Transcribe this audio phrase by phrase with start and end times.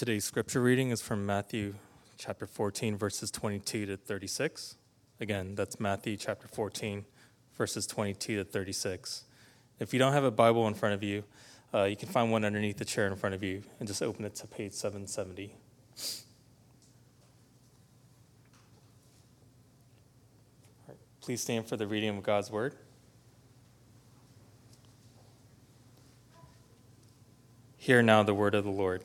[0.00, 1.74] Today's scripture reading is from Matthew
[2.16, 4.78] chapter 14, verses 22 to 36.
[5.20, 7.04] Again, that's Matthew chapter 14,
[7.54, 9.24] verses 22 to 36.
[9.78, 11.24] If you don't have a Bible in front of you,
[11.74, 14.24] uh, you can find one underneath the chair in front of you and just open
[14.24, 15.54] it to page 770.
[20.88, 22.74] All right, please stand for the reading of God's word.
[27.76, 29.04] Hear now the word of the Lord.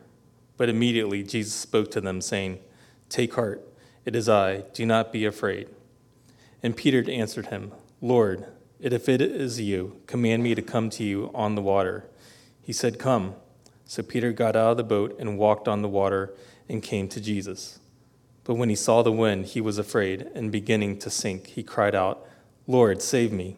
[0.61, 2.59] But immediately Jesus spoke to them, saying,
[3.09, 3.67] Take heart,
[4.05, 5.67] it is I, do not be afraid.
[6.61, 8.45] And Peter answered him, Lord,
[8.79, 12.05] if it is you, command me to come to you on the water.
[12.61, 13.33] He said, Come.
[13.85, 16.31] So Peter got out of the boat and walked on the water
[16.69, 17.79] and came to Jesus.
[18.43, 21.95] But when he saw the wind, he was afraid, and beginning to sink, he cried
[21.95, 22.23] out,
[22.67, 23.57] Lord, save me.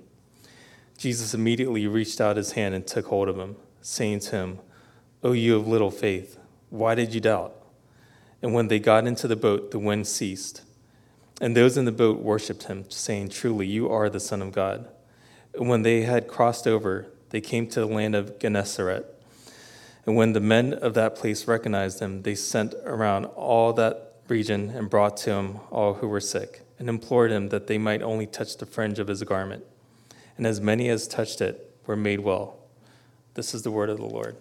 [0.98, 4.60] Jesus immediately reached out his hand and took hold of him, saying to him,
[5.22, 6.38] O you of little faith,
[6.74, 7.54] why did you doubt?
[8.42, 10.64] And when they got into the boat, the wind ceased.
[11.40, 14.88] And those in the boat worshipped him, saying, Truly, you are the Son of God.
[15.54, 19.06] And when they had crossed over, they came to the land of Gennesaret.
[20.08, 24.72] And when the men of that place recognized him, they sent around all that region
[24.72, 28.26] and brought to him all who were sick, and implored him that they might only
[28.26, 29.64] touch the fringe of his garment.
[30.38, 32.58] And as many as touched it were made well.
[33.36, 34.38] This is the word of the Lord.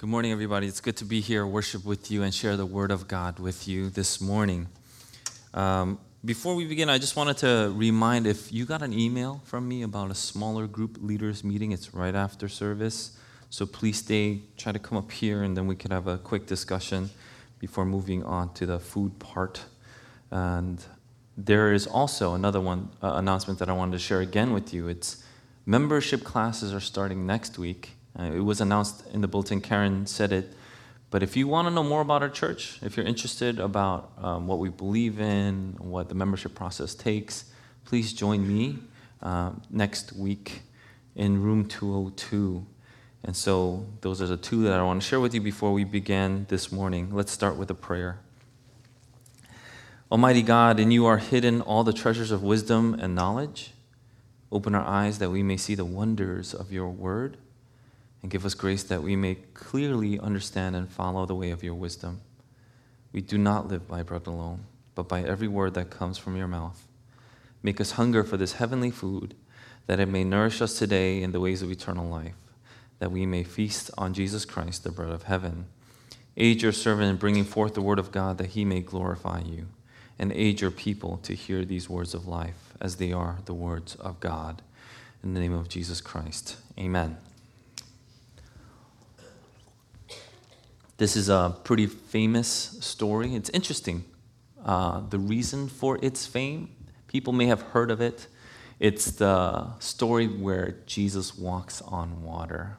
[0.00, 0.66] Good morning, everybody.
[0.66, 3.68] It's good to be here, worship with you, and share the Word of God with
[3.68, 4.66] you this morning.
[5.52, 9.68] Um, before we begin, I just wanted to remind if you got an email from
[9.68, 13.18] me about a smaller group leaders meeting, it's right after service.
[13.50, 16.46] So please stay, try to come up here, and then we can have a quick
[16.46, 17.10] discussion
[17.58, 19.62] before moving on to the food part.
[20.30, 20.82] And
[21.36, 24.88] there is also another one uh, announcement that I wanted to share again with you.
[24.88, 25.22] It's
[25.66, 30.32] membership classes are starting next week uh, it was announced in the bulletin, Karen said
[30.32, 30.52] it.
[31.10, 34.46] But if you want to know more about our church, if you're interested about um,
[34.46, 37.46] what we believe in, what the membership process takes,
[37.84, 38.78] please join me
[39.22, 40.62] uh, next week
[41.16, 42.64] in room 202.
[43.24, 45.84] And so, those are the two that I want to share with you before we
[45.84, 47.12] begin this morning.
[47.12, 48.20] Let's start with a prayer.
[50.10, 53.72] Almighty God, in you are hidden all the treasures of wisdom and knowledge.
[54.50, 57.36] Open our eyes that we may see the wonders of your word
[58.22, 61.74] and give us grace that we may clearly understand and follow the way of your
[61.74, 62.20] wisdom.
[63.12, 64.64] We do not live by bread alone,
[64.94, 66.86] but by every word that comes from your mouth.
[67.62, 69.34] Make us hunger for this heavenly food,
[69.86, 72.36] that it may nourish us today in the ways of eternal life,
[72.98, 75.66] that we may feast on Jesus Christ, the bread of heaven.
[76.36, 79.66] Aid your servant in bringing forth the word of God, that he may glorify you,
[80.18, 83.94] and aid your people to hear these words of life, as they are the words
[83.96, 84.62] of God.
[85.22, 87.18] In the name of Jesus Christ, amen.
[91.00, 93.34] This is a pretty famous story.
[93.34, 94.04] It's interesting.
[94.62, 98.26] Uh, the reason for its fame, people may have heard of it.
[98.78, 102.76] It's the story where Jesus walks on water.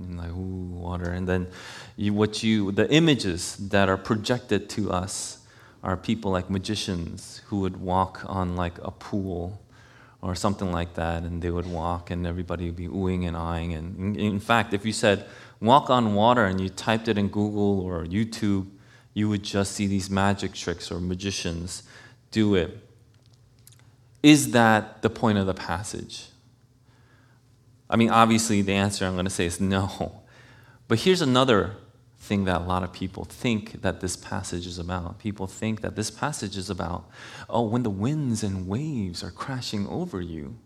[0.00, 1.10] And like, ooh, water.
[1.10, 1.48] And then
[1.96, 5.38] you, what you, the images that are projected to us
[5.82, 9.60] are people like magicians who would walk on like a pool
[10.22, 13.74] or something like that, and they would walk, and everybody would be oohing and eyeing.
[13.74, 15.26] And in fact, if you said,
[15.64, 18.68] walk on water and you typed it in Google or YouTube,
[19.12, 21.82] you would just see these magic tricks or magicians
[22.30, 22.78] do it.
[24.22, 26.26] Is that the point of the passage?
[27.88, 30.20] I mean, obviously, the answer I'm going to say is no.
[30.86, 31.76] But here's another
[32.18, 35.18] thing that a lot of people think that this passage is about.
[35.18, 37.08] People think that this passage is about,
[37.48, 40.58] oh, when the winds and waves are crashing over you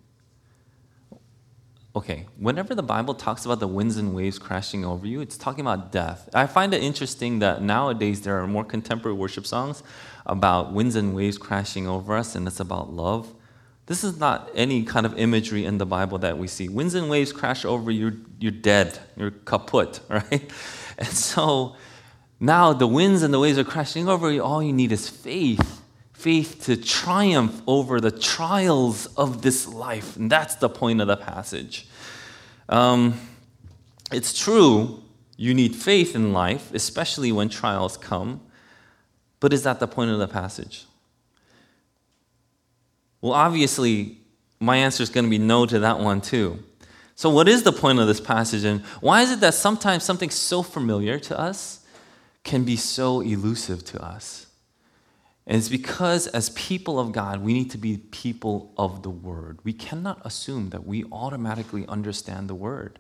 [1.96, 5.61] okay, whenever the Bible talks about the winds and waves crashing over you, it's talking
[5.62, 6.29] about death.
[6.35, 9.82] I find it interesting that nowadays there are more contemporary worship songs
[10.26, 13.35] about winds and waves crashing over us, and it's about love.
[13.87, 16.69] This is not any kind of imagery in the Bible that we see.
[16.69, 20.50] Winds and waves crash over you, you're dead, you're kaput, right?
[20.99, 21.76] And so
[22.41, 24.43] Now the winds and the waves are crashing over you.
[24.43, 25.78] All you need is faith.
[26.19, 30.17] Faith to triumph over the trials of this life.
[30.17, 31.87] And that's the point of the passage.
[32.69, 33.20] Um,
[34.11, 35.00] it's true,
[35.37, 38.41] you need faith in life, especially when trials come.
[39.38, 40.87] But is that the point of the passage?
[43.20, 44.19] Well, obviously,
[44.59, 46.59] my answer is going to be no to that one too.
[47.15, 50.31] So, what is the point of this passage, and why is it that sometimes something
[50.31, 51.85] so familiar to us
[52.43, 54.48] can be so elusive to us?
[55.49, 59.59] And it's because, as people of God, we need to be people of the Word.
[59.65, 62.99] We cannot assume that we automatically understand the Word.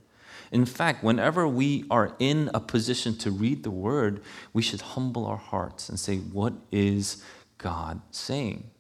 [0.50, 4.22] In fact, whenever we are in a position to read the Word,
[4.54, 7.22] we should humble our hearts and say, What is
[7.58, 8.70] God saying?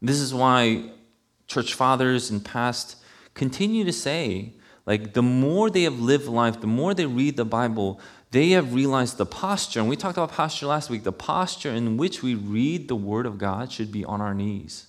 [0.00, 0.92] This is why
[1.46, 2.96] church fathers and past
[3.34, 4.54] continue to say,
[4.86, 8.00] like, the more they have lived life, the more they read the Bible,
[8.32, 11.98] they have realized the posture, and we talked about posture last week, the posture in
[11.98, 14.86] which we read the Word of God should be on our knees.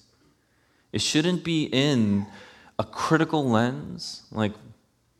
[0.93, 2.25] It shouldn't be in
[2.79, 4.53] a critical lens, like,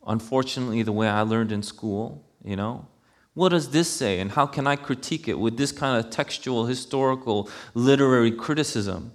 [0.06, 2.86] unfortunately, the way I learned in school, you know?
[3.34, 6.64] What does this say, and how can I critique it with this kind of textual,
[6.64, 9.12] historical, literary criticism?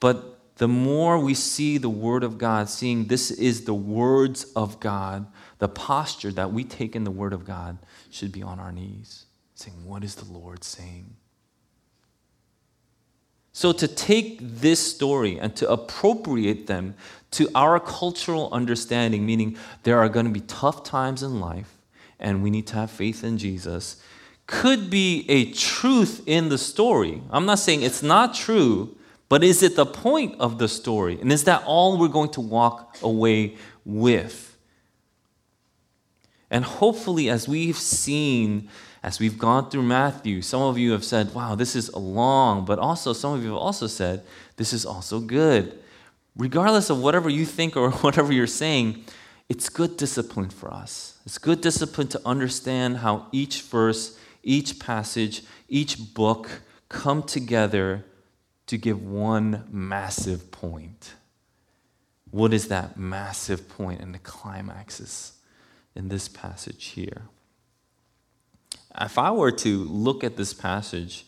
[0.00, 4.80] But the more we see the Word of God, seeing this is the words of
[4.80, 5.26] God,
[5.58, 7.78] the posture that we take in the Word of God
[8.10, 11.16] should be on our knees, saying, What is the Lord saying?
[13.52, 16.94] So, to take this story and to appropriate them
[17.30, 21.72] to our cultural understanding, meaning there are going to be tough times in life
[22.18, 24.02] and we need to have faith in Jesus,
[24.46, 27.22] could be a truth in the story.
[27.30, 28.96] I'm not saying it's not true,
[29.28, 31.18] but is it the point of the story?
[31.20, 34.45] And is that all we're going to walk away with?
[36.50, 38.68] And hopefully, as we've seen,
[39.02, 42.78] as we've gone through Matthew, some of you have said, wow, this is long, but
[42.78, 44.22] also some of you have also said,
[44.56, 45.78] this is also good.
[46.36, 49.04] Regardless of whatever you think or whatever you're saying,
[49.48, 51.18] it's good discipline for us.
[51.24, 58.04] It's good discipline to understand how each verse, each passage, each book come together
[58.66, 61.14] to give one massive point.
[62.30, 65.35] What is that massive point and the climaxes
[65.96, 67.22] in this passage here?
[69.00, 71.26] If I were to look at this passage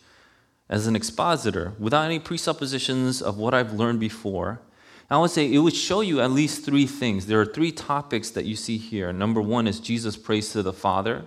[0.69, 4.61] as an expositor without any presuppositions of what I've learned before,
[5.09, 7.25] I would say it would show you at least three things.
[7.25, 9.11] There are three topics that you see here.
[9.11, 11.25] Number one is Jesus prays to the Father.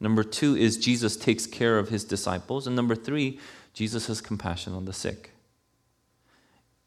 [0.00, 2.66] Number two is Jesus takes care of his disciples.
[2.66, 3.38] And number three,
[3.72, 5.30] Jesus has compassion on the sick.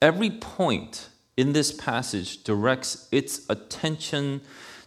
[0.01, 1.07] Every point
[1.37, 4.41] in this passage directs its attention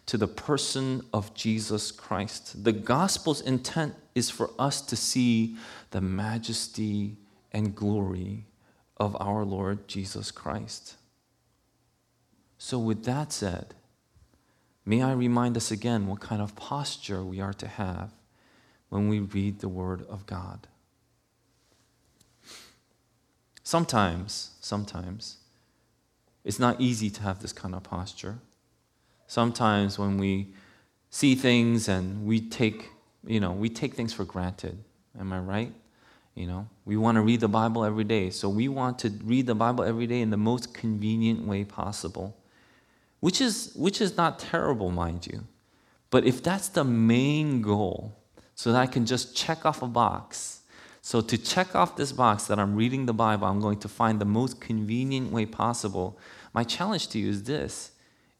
[0.08, 2.64] to the person of Jesus Christ.
[2.64, 5.56] The gospel's intent is for us to see
[5.90, 7.19] the majesty
[7.52, 8.46] and glory
[8.96, 10.94] of our Lord Jesus Christ.
[12.56, 13.75] So, with that said,
[14.87, 18.10] may I remind us again what kind of posture we are to have
[18.88, 20.69] when we read the Word of God.
[23.62, 25.37] Sometimes, sometimes,
[26.44, 28.38] it's not easy to have this kind of posture.
[29.28, 30.48] Sometimes when we
[31.10, 32.90] see things and we take,
[33.25, 34.82] you know, we take things for granted.
[35.19, 35.72] Am I right?
[36.34, 38.31] You know, we want to read the Bible every day.
[38.31, 42.36] So we want to read the Bible every day in the most convenient way possible.
[43.20, 45.44] Which is which is not terrible, mind you.
[46.10, 48.17] But if that's the main goal,
[48.56, 50.58] so that I can just check off a box,
[51.08, 54.20] so, to check off this box that I'm reading the Bible, I'm going to find
[54.20, 56.19] the most convenient way possible.
[56.53, 57.93] My challenge to you is this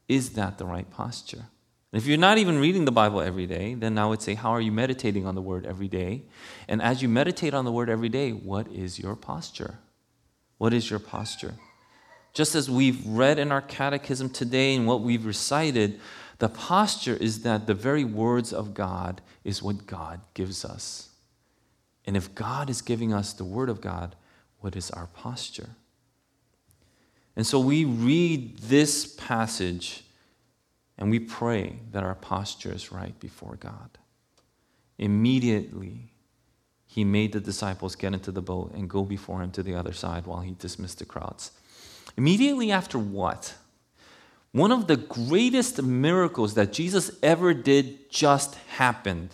[0.09, 1.45] Is that the right posture?
[1.93, 4.61] If you're not even reading the Bible every day, then I would say, How are
[4.61, 6.23] you meditating on the Word every day?
[6.67, 9.79] And as you meditate on the Word every day, what is your posture?
[10.57, 11.53] What is your posture?
[12.33, 15.99] Just as we've read in our catechism today and what we've recited,
[16.37, 21.09] the posture is that the very words of God is what God gives us.
[22.05, 24.15] And if God is giving us the Word of God,
[24.59, 25.69] what is our posture?
[27.39, 30.03] And so we read this passage
[30.97, 33.97] and we pray that our posture is right before God.
[34.97, 36.11] Immediately,
[36.85, 39.93] he made the disciples get into the boat and go before him to the other
[39.93, 41.51] side while he dismissed the crowds.
[42.17, 43.55] Immediately after what?
[44.51, 49.29] One of the greatest miracles that Jesus ever did just happened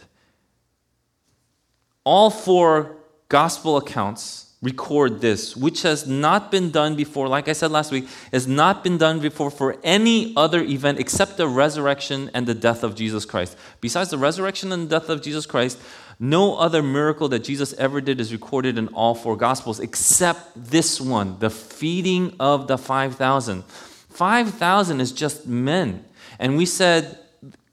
[2.03, 2.97] all four
[3.29, 8.07] gospel accounts record this, which has not been done before, like I said last week,
[8.33, 12.83] has not been done before for any other event except the resurrection and the death
[12.83, 13.55] of Jesus Christ.
[13.79, 15.79] Besides the resurrection and death of Jesus Christ,
[16.19, 20.99] no other miracle that Jesus ever did is recorded in all four Gospels except this
[20.99, 23.63] one the feeding of the 5,000.
[23.63, 26.03] 5,000 is just men.
[26.39, 27.19] And we said,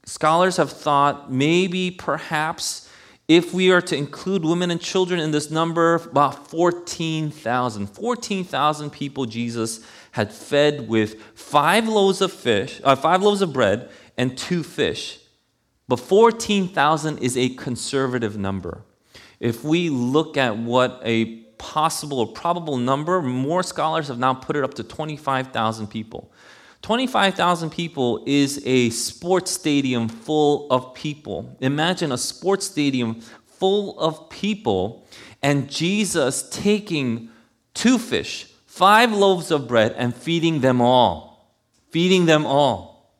[0.05, 2.82] scholars have thought maybe, perhaps,
[3.33, 7.87] if we are to include women and children in this number, about 14,000.
[7.87, 9.79] 14,000 people Jesus
[10.11, 15.17] had fed with five loaves of fish, uh, five loaves of bread and two fish.
[15.87, 18.83] But 14,000 is a conservative number.
[19.39, 24.55] If we look at what a possible or probable number, more scholars have now put
[24.55, 26.31] it up to 25,000 people.
[26.83, 31.55] 25,000 people is a sports stadium full of people.
[31.61, 35.07] Imagine a sports stadium full of people
[35.41, 37.29] and Jesus taking
[37.73, 41.57] two fish, five loaves of bread, and feeding them all.
[41.91, 43.15] Feeding them all.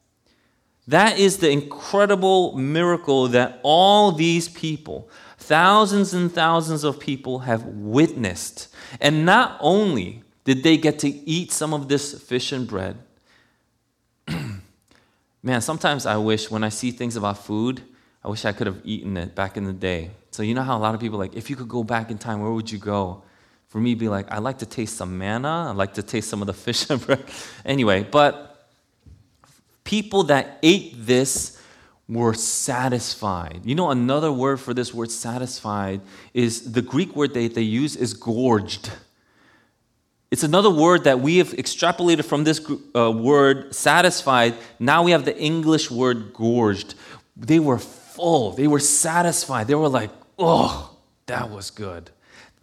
[0.87, 7.63] That is the incredible miracle that all these people, thousands and thousands of people, have
[7.63, 8.67] witnessed.
[8.99, 12.97] And not only did they get to eat some of this fish and bread,
[15.43, 17.83] man, sometimes I wish when I see things about food,
[18.23, 20.11] I wish I could have eaten it back in the day.
[20.31, 22.17] So you know how a lot of people like, if you could go back in
[22.17, 23.23] time, where would you go?
[23.67, 25.67] For me, be like, I'd like to taste some manna.
[25.69, 26.87] I'd like to taste some of the fish.
[27.65, 28.67] Anyway, but
[29.83, 31.59] people that ate this
[32.07, 33.61] were satisfied.
[33.63, 36.01] You know, another word for this word satisfied
[36.33, 38.91] is the Greek word they, they use is gorged.
[40.33, 42.59] It's another word that we have extrapolated from this
[42.95, 44.55] uh, word satisfied.
[44.79, 46.95] Now we have the English word gorged.
[47.37, 49.67] They were full, they were satisfied.
[49.67, 50.09] They were like,
[50.39, 50.97] oh,
[51.27, 52.09] that was good.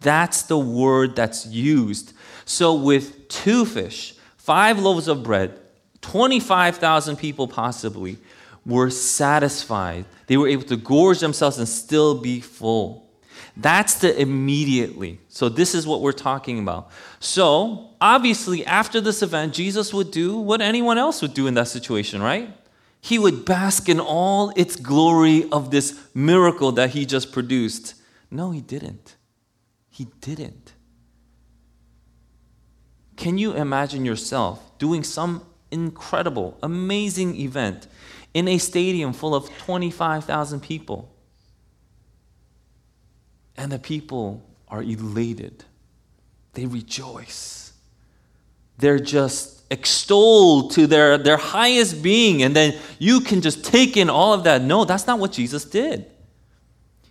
[0.01, 2.11] That's the word that's used.
[2.43, 5.57] So, with two fish, five loaves of bread,
[6.01, 8.17] 25,000 people possibly
[8.65, 10.03] were satisfied.
[10.27, 13.10] They were able to gorge themselves and still be full.
[13.57, 15.19] That's the immediately.
[15.27, 16.89] So, this is what we're talking about.
[17.19, 21.67] So, obviously, after this event, Jesus would do what anyone else would do in that
[21.67, 22.49] situation, right?
[23.01, 27.95] He would bask in all its glory of this miracle that he just produced.
[28.29, 29.17] No, he didn't.
[29.89, 30.73] He didn't.
[33.17, 37.87] Can you imagine yourself doing some incredible, amazing event
[38.33, 41.10] in a stadium full of 25,000 people?
[43.57, 45.63] And the people are elated.
[46.53, 47.73] They rejoice.
[48.77, 54.09] They're just extolled to their, their highest being, and then you can just take in
[54.09, 54.61] all of that.
[54.61, 56.05] No, that's not what Jesus did.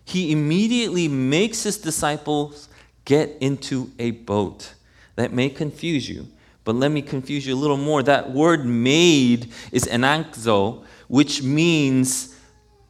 [0.05, 2.69] He immediately makes his disciples
[3.05, 4.75] get into a boat.
[5.17, 6.27] That may confuse you,
[6.65, 8.03] but let me confuse you a little more.
[8.03, 12.37] That word made is anankazo, which means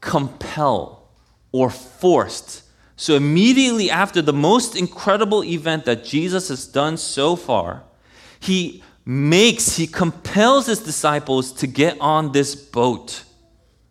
[0.01, 1.09] compel
[1.53, 2.63] or forced.
[3.01, 7.85] So, immediately after the most incredible event that Jesus has done so far,
[8.41, 13.23] he makes, he compels his disciples to get on this boat.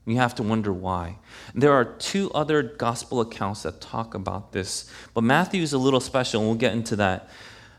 [0.06, 1.18] You have to wonder why.
[1.56, 6.02] There are two other gospel accounts that talk about this, but Matthew is a little
[6.02, 7.30] special, and we'll get into that.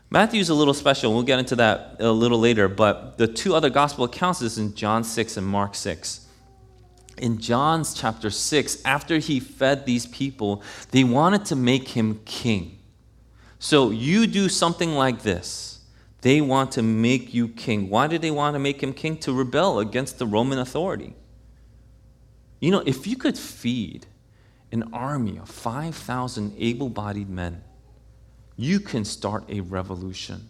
[0.09, 3.55] Matthew's a little special, and we'll get into that a little later, but the two
[3.55, 6.20] other gospel accounts is in John 6 and Mark 6
[7.17, 12.79] in John's chapter 6, after he fed these people, they wanted to make him king.
[13.59, 15.79] So you do something like this.
[16.21, 17.89] They want to make you king.
[17.89, 19.17] Why did they want to make him king?
[19.17, 21.15] To rebel against the Roman authority.
[22.59, 24.05] You know, if you could feed
[24.71, 27.63] an army of 5,000 able bodied men,
[28.55, 30.49] you can start a revolution.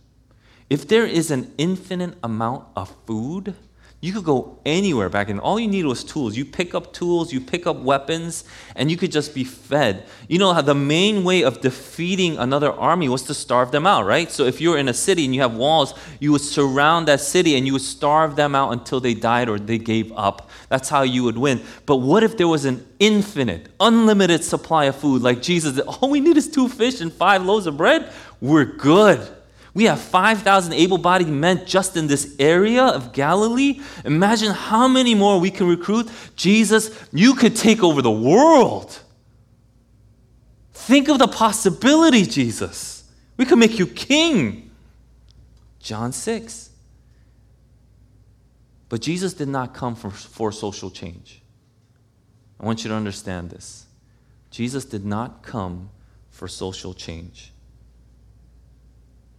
[0.69, 3.55] If there is an infinite amount of food,
[4.01, 5.37] you could go anywhere back then.
[5.37, 6.35] All you needed was tools.
[6.35, 8.43] You pick up tools, you pick up weapons,
[8.75, 10.07] and you could just be fed.
[10.27, 14.07] You know how the main way of defeating another army was to starve them out,
[14.07, 14.31] right?
[14.31, 17.55] So if you're in a city and you have walls, you would surround that city
[17.55, 20.49] and you would starve them out until they died or they gave up.
[20.69, 21.61] That's how you would win.
[21.85, 25.79] But what if there was an infinite, unlimited supply of food like Jesus?
[26.01, 28.11] All we need is two fish and five loaves of bread.
[28.39, 29.29] We're good.
[29.73, 33.79] We have 5,000 able bodied men just in this area of Galilee.
[34.03, 36.09] Imagine how many more we can recruit.
[36.35, 38.99] Jesus, you could take over the world.
[40.73, 43.05] Think of the possibility, Jesus.
[43.37, 44.71] We could make you king.
[45.79, 46.69] John 6.
[48.89, 51.41] But Jesus did not come for, for social change.
[52.59, 53.85] I want you to understand this.
[54.49, 55.89] Jesus did not come
[56.29, 57.50] for social change.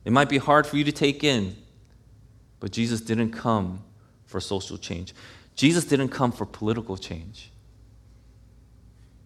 [0.04, 1.56] It might be hard for you to take in,
[2.60, 3.82] but Jesus didn't come
[4.26, 5.14] for social change.
[5.54, 7.50] Jesus didn't come for political change.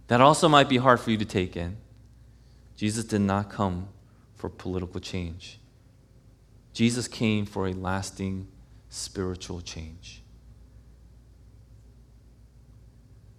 [0.08, 1.76] That also might be hard for you to take in.
[2.76, 3.88] Jesus did not come
[4.34, 5.58] for political change.
[6.72, 8.46] Jesus came for a lasting
[8.90, 10.22] spiritual change.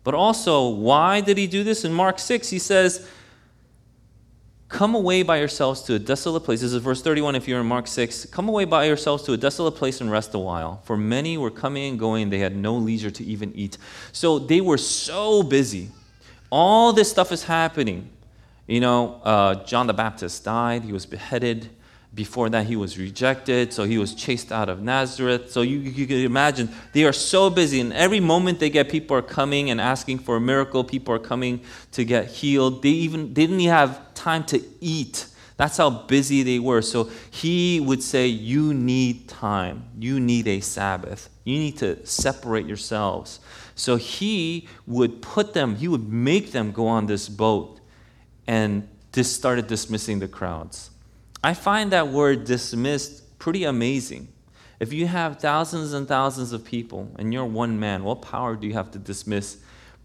[0.04, 1.84] But also, why did he do this?
[1.84, 3.08] In Mark 6, he says,
[4.70, 6.60] Come away by yourselves to a desolate place.
[6.60, 8.26] This is verse 31 if you're in Mark 6.
[8.26, 10.82] Come away by yourselves to a desolate place and rest a while.
[10.84, 13.78] For many were coming and going, they had no leisure to even eat.
[14.12, 15.90] So they were so busy.
[16.50, 18.10] All this stuff is happening.
[18.68, 21.70] You know, uh, John the Baptist died, he was beheaded.
[22.18, 25.52] Before that, he was rejected, so he was chased out of Nazareth.
[25.52, 29.16] So you, you can imagine they are so busy, and every moment they get people
[29.16, 30.84] are coming and asking for a miracle.
[30.84, 32.82] People are coming to get healed.
[32.82, 35.28] They even they didn't even have time to eat.
[35.58, 36.82] That's how busy they were.
[36.82, 39.84] So he would say, You need time.
[40.00, 41.30] You need a Sabbath.
[41.44, 43.40] You need to separate yourselves.
[43.76, 47.80] So he would put them, he would make them go on this boat
[48.48, 50.90] and just started dismissing the crowds.
[51.44, 54.30] I find that word dismissed pretty amazing.
[54.80, 58.68] If you have thousands and thousands of people and you're one man, what power do
[58.68, 59.58] you have to dismiss?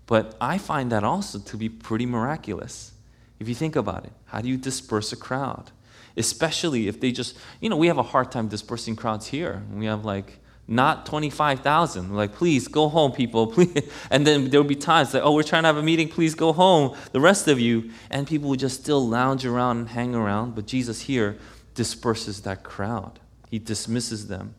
[0.06, 2.92] But I find that also to be pretty miraculous.
[3.38, 5.70] If you think about it, how do you disperse a crowd?
[6.16, 9.62] Especially if they just, you know, we have a hard time dispersing crowds here.
[9.72, 10.38] We have like
[10.68, 12.14] not 25,000.
[12.14, 13.46] Like, please go home, people.
[13.52, 13.90] Please.
[14.10, 16.08] And then there'll be times like, oh, we're trying to have a meeting.
[16.08, 17.90] Please go home, the rest of you.
[18.10, 20.54] And people would just still lounge around and hang around.
[20.54, 21.36] But Jesus here
[21.74, 23.18] disperses that crowd,
[23.50, 24.54] he dismisses them.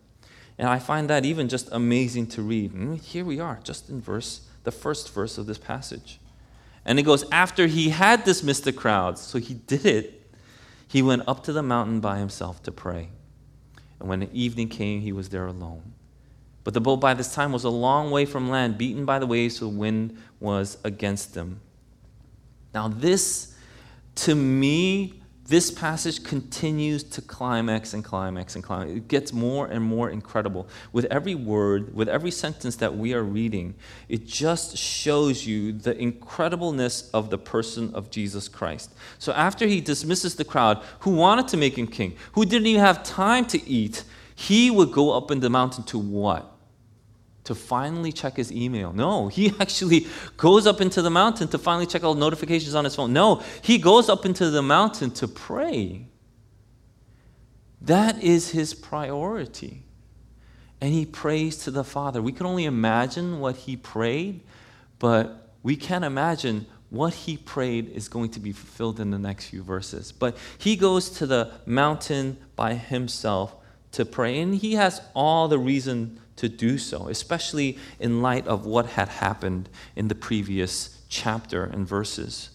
[0.58, 2.74] And I find that even just amazing to read.
[2.74, 6.20] And here we are, just in verse, the first verse of this passage.
[6.86, 10.32] And it goes, after he had dismissed the crowds, so he did it,
[10.88, 13.10] he went up to the mountain by himself to pray.
[14.00, 15.94] And when the evening came, he was there alone.
[16.64, 19.28] But the boat by this time was a long way from land, beaten by the
[19.28, 21.60] waves, so the wind was against them.
[22.74, 23.56] Now, this,
[24.16, 28.92] to me, this passage continues to climax and climax and climax.
[28.92, 30.70] It gets more and more incredible.
[30.94, 33.76] With every word, with every sentence that we are reading,
[34.08, 38.94] it just shows you the incredibleness of the person of Jesus Christ.
[39.20, 42.82] So after he dismisses the crowd who wanted to make him king, who didn't even
[42.82, 46.53] have time to eat, he would go up in the mountain to what?
[47.44, 48.94] To finally check his email.
[48.94, 52.96] No, he actually goes up into the mountain to finally check all notifications on his
[52.96, 53.14] phone.
[53.14, 56.08] No, he goes up into the mountain to pray.
[57.82, 59.84] That is his priority.
[60.80, 62.22] And he prays to the Father.
[62.22, 64.42] We can only imagine what he prayed,
[65.00, 69.48] but we can't imagine what he prayed is going to be fulfilled in the next
[69.48, 70.12] few verses.
[70.12, 73.56] But he goes to the mountain by himself
[73.94, 78.66] to pray, and he has all the reason to do so, especially in light of
[78.66, 82.50] what had happened in the previous chapter and verses.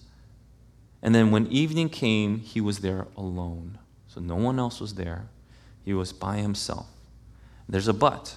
[1.02, 3.78] And then when evening came, he was there alone.
[4.08, 5.28] So no one else was there.
[5.84, 6.86] He was by himself.
[7.68, 8.36] There's a but.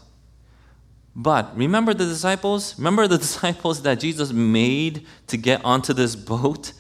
[1.16, 2.78] But remember the disciples?
[2.78, 6.74] Remember the disciples that Jesus made to get onto this boat?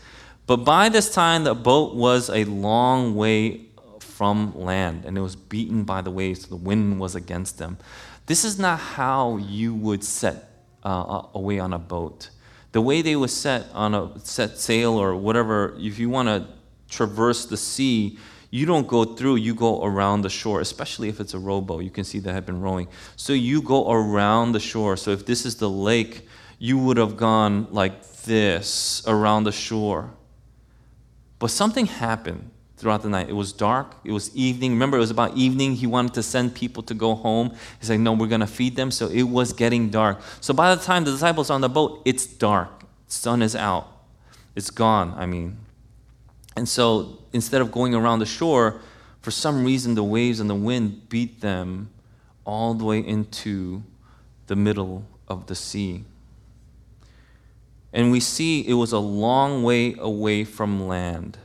[0.45, 3.67] But by this time, the boat was a long way
[3.99, 6.45] from land and it was beaten by the waves.
[6.45, 7.77] The wind was against them.
[8.25, 10.51] This is not how you would set
[10.83, 12.29] uh, away on a boat.
[12.71, 16.47] The way they would set on a set sail or whatever, if you want to
[16.89, 18.17] traverse the sea,
[18.49, 21.83] you don't go through, you go around the shore, especially if it's a rowboat.
[21.83, 22.87] You can see that have been rowing.
[23.15, 24.97] So you go around the shore.
[24.97, 26.27] So if this is the lake,
[26.59, 30.13] you would have gone like this around the shore.
[31.39, 33.29] But something happened throughout the night.
[33.29, 34.71] It was dark, it was evening.
[34.71, 35.75] Remember, it was about evening.
[35.75, 37.55] He wanted to send people to go home.
[37.79, 38.89] He's like, No, we're going to feed them.
[38.89, 40.19] So it was getting dark.
[40.41, 42.83] So by the time the disciples are on the boat, it's dark.
[43.07, 43.87] Sun is out.
[44.55, 45.57] It's gone, I mean.
[46.57, 48.81] And so instead of going around the shore,
[49.21, 51.91] for some reason the waves and the wind beat them
[52.43, 53.83] all the way into
[54.47, 56.03] the middle of the sea.
[57.93, 61.37] And we see it was a long way away from land.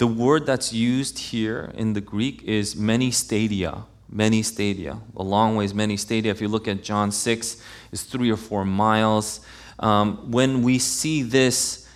[0.00, 3.84] The word that's used here in the Greek is many stadia.
[4.08, 4.98] Many stadia.
[5.14, 6.30] A long ways, many stadia.
[6.30, 9.40] If you look at John 6, it's three or four miles.
[9.78, 11.86] Um, when we see this,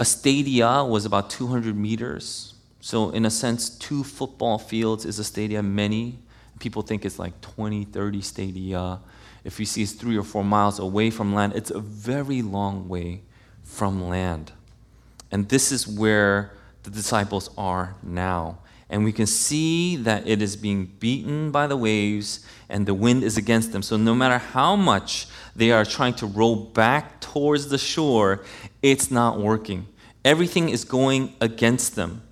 [0.00, 2.54] a stadia was about 200 meters.
[2.80, 5.62] So, in a sense, two football fields is a stadia.
[5.62, 6.18] Many
[6.58, 8.98] people think it's like 20, 30 stadia.
[9.44, 12.88] If you see it's three or four miles away from land, it's a very long
[12.88, 13.22] way
[13.62, 14.50] from land.
[15.30, 16.50] And this is where
[16.86, 18.58] the disciples are now.
[18.88, 23.24] and we can see that it is being beaten by the waves and the wind
[23.24, 23.82] is against them.
[23.82, 28.44] So, no matter how much they are trying to row back towards the shore,
[28.82, 29.88] it's not working.
[30.24, 32.22] Everything is going against them.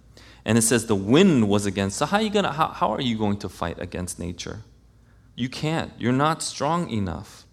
[0.45, 1.97] And it says the wind was against.
[1.97, 4.61] So, how are you, gonna, how, how are you going to fight against nature?
[5.35, 5.91] You can't.
[5.99, 7.45] You're not strong enough.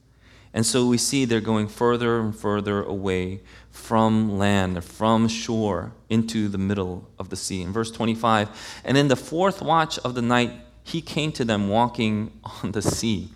[0.53, 6.47] And so we see they're going further and further away from land, from shore, into
[6.47, 7.61] the middle of the sea.
[7.61, 10.51] In verse 25, and in the fourth watch of the night,
[10.83, 12.31] he came to them walking
[12.63, 13.29] on the sea.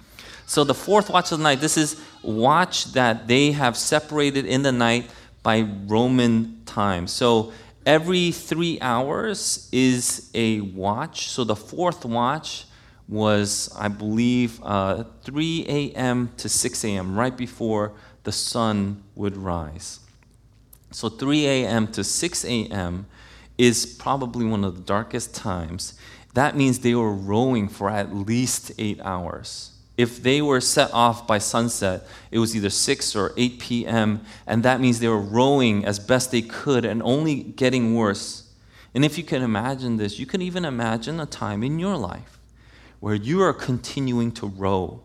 [0.45, 4.61] So the fourth watch of the night, this is watch that they have separated in
[4.61, 5.09] the night
[5.41, 7.07] by Roman time.
[7.07, 7.51] So
[7.85, 11.29] every three hours is a watch.
[11.29, 12.65] So the fourth watch
[13.07, 16.31] was, I believe, uh, 3 a.m.
[16.37, 17.93] to 6 a.m., right before
[18.23, 19.99] the sun would rise.
[20.95, 21.87] So 3 a.m.
[21.89, 23.05] to 6 a.m.
[23.57, 25.95] is probably one of the darkest times.
[26.35, 29.71] That means they were rowing for at least eight hours.
[29.97, 34.63] If they were set off by sunset, it was either 6 or 8 p.m., and
[34.63, 38.49] that means they were rowing as best they could and only getting worse.
[38.93, 42.39] And if you can imagine this, you can even imagine a time in your life
[43.01, 45.01] where you are continuing to row,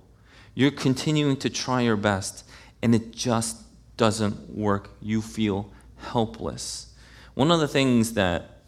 [0.55, 2.45] you're continuing to try your best,
[2.81, 3.57] and it just
[3.97, 4.91] doesn't work.
[5.03, 5.69] You feel
[6.01, 6.95] helpless.
[7.35, 8.59] One of the things that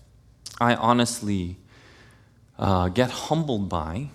[0.60, 1.56] I honestly
[2.58, 4.08] uh, get humbled by,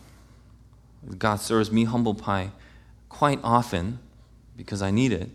[1.18, 2.52] God serves me humble pie
[3.10, 4.00] quite often
[4.56, 5.30] because I need it.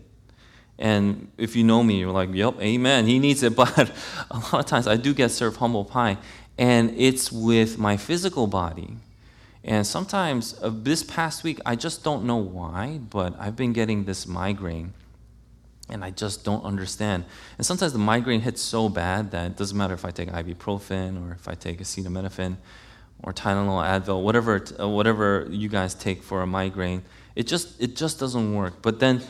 [0.79, 3.55] And if you know me, you're like, yep, amen, he needs it.
[3.55, 3.91] But
[4.31, 6.17] a lot of times I do get served humble pie,
[6.57, 8.97] and it's with my physical body.
[9.63, 14.03] And sometimes, uh, this past week, I just don't know why, but I've been getting
[14.03, 14.93] this migraine
[15.93, 17.23] and I just don't understand.
[17.57, 21.23] And sometimes the migraine hits so bad that it doesn't matter if I take ibuprofen
[21.23, 22.57] or if I take acetaminophen
[23.21, 27.03] or Tylenol, Advil, whatever, uh, whatever you guys take for a migraine.
[27.35, 28.81] It just, it just doesn't work.
[28.81, 29.21] But then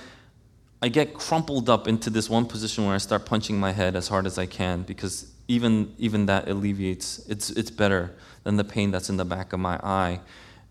[0.81, 4.07] I get crumpled up into this one position where I start punching my head as
[4.07, 8.91] hard as I can because even, even that alleviates, it's, it's better than the pain
[8.91, 10.21] that's in the back of my eye.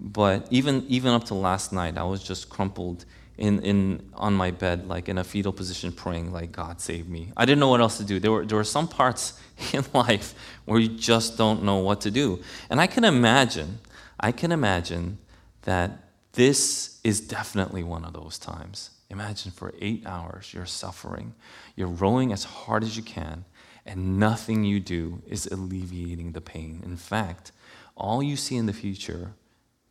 [0.00, 3.04] But even, even up to last night, I was just crumpled
[3.38, 7.32] in, in, on my bed, like in a fetal position, praying, like, God save me.
[7.36, 8.20] I didn't know what else to do.
[8.20, 9.40] There were, there were some parts
[9.72, 12.42] in life where you just don't know what to do.
[12.70, 13.78] And I can imagine,
[14.20, 15.18] I can imagine
[15.62, 15.90] that
[16.32, 18.90] this is definitely one of those times.
[19.10, 21.34] Imagine for eight hours you're suffering,
[21.76, 23.44] you're rowing as hard as you can,
[23.84, 26.80] and nothing you do is alleviating the pain.
[26.84, 27.52] In fact,
[27.96, 29.32] all you see in the future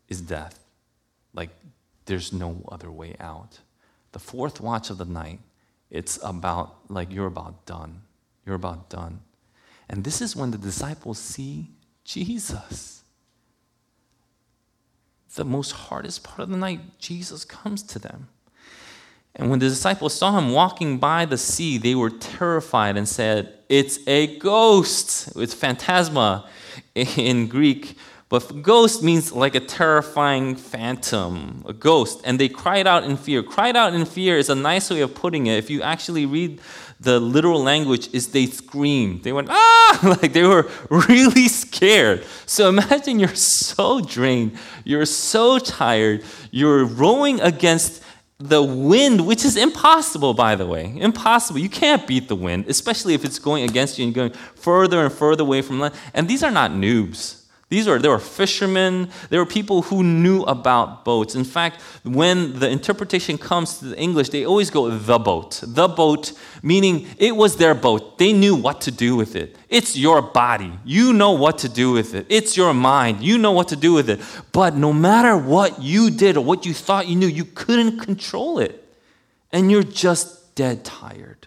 [0.08, 0.60] is death.
[1.34, 1.50] Like
[2.12, 3.60] there's no other way out.
[4.12, 5.40] The fourth watch of the night,
[5.90, 8.02] it's about like you're about done.
[8.46, 9.22] You're about done.
[9.90, 11.70] And this is when the disciples see
[12.04, 13.04] Jesus.
[15.36, 18.28] The most hardest part of the night, Jesus comes to them.
[19.34, 23.58] And when the disciples saw him walking by the sea, they were terrified and said,
[23.70, 25.32] It's a ghost.
[25.38, 26.50] It's phantasma
[26.94, 27.96] in Greek.
[28.32, 32.22] But ghost means like a terrifying phantom, a ghost.
[32.24, 33.44] And they cried out in fear.
[33.44, 35.58] Cried out in fear is a nice way of putting it.
[35.58, 36.62] If you actually read
[37.02, 39.24] the literal language, is they screamed.
[39.24, 40.18] They went, ah!
[40.22, 42.24] Like they were really scared.
[42.46, 48.02] So imagine you're so drained, you're so tired, you're rowing against
[48.38, 50.98] the wind, which is impossible, by the way.
[50.98, 51.60] Impossible.
[51.60, 55.12] You can't beat the wind, especially if it's going against you and going further and
[55.12, 55.96] further away from land.
[56.14, 57.41] And these are not noobs.
[57.72, 61.36] These are, there were fishermen, there were people who knew about boats.
[61.36, 65.64] In fact, when the interpretation comes to the English, they always go the boat.
[65.66, 68.18] The boat, meaning it was their boat.
[68.18, 69.56] They knew what to do with it.
[69.70, 70.74] It's your body.
[70.84, 72.26] You know what to do with it.
[72.28, 73.24] It's your mind.
[73.24, 74.20] You know what to do with it.
[74.52, 78.60] But no matter what you did or what you thought you knew, you couldn't control
[78.60, 78.86] it.
[79.54, 81.41] And you're just dead tired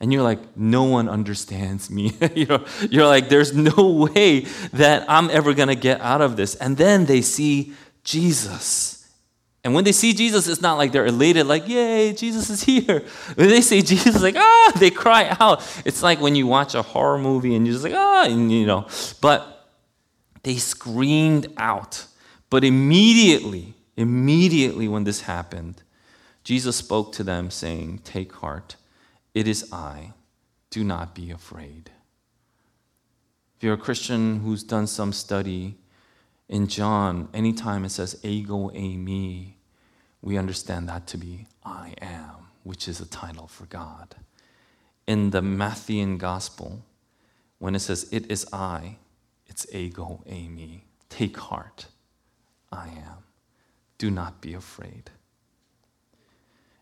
[0.00, 2.12] and you're like no one understands me.
[2.34, 4.40] You know you're like there's no way
[4.72, 6.54] that i'm ever going to get out of this.
[6.56, 7.72] And then they see
[8.04, 8.92] jesus.
[9.64, 13.04] And when they see jesus it's not like they're elated like yay jesus is here.
[13.36, 15.62] When they see jesus like ah they cry out.
[15.84, 18.66] It's like when you watch a horror movie and you're just like ah and you
[18.66, 18.86] know.
[19.20, 19.68] But
[20.42, 22.06] they screamed out.
[22.50, 25.82] But immediately immediately when this happened
[26.44, 28.76] jesus spoke to them saying take heart
[29.36, 30.14] it is I.
[30.70, 31.90] Do not be afraid.
[33.56, 35.76] If you're a Christian who's done some study
[36.48, 39.52] in John, anytime it says ego eimi,
[40.22, 44.14] we understand that to be I am, which is a title for God.
[45.06, 46.82] In the Matthean gospel,
[47.58, 48.96] when it says it is I,
[49.46, 50.80] It's ego, eimi.
[51.08, 51.86] Take heart.
[52.72, 53.24] I am.
[53.98, 55.10] Do not be afraid.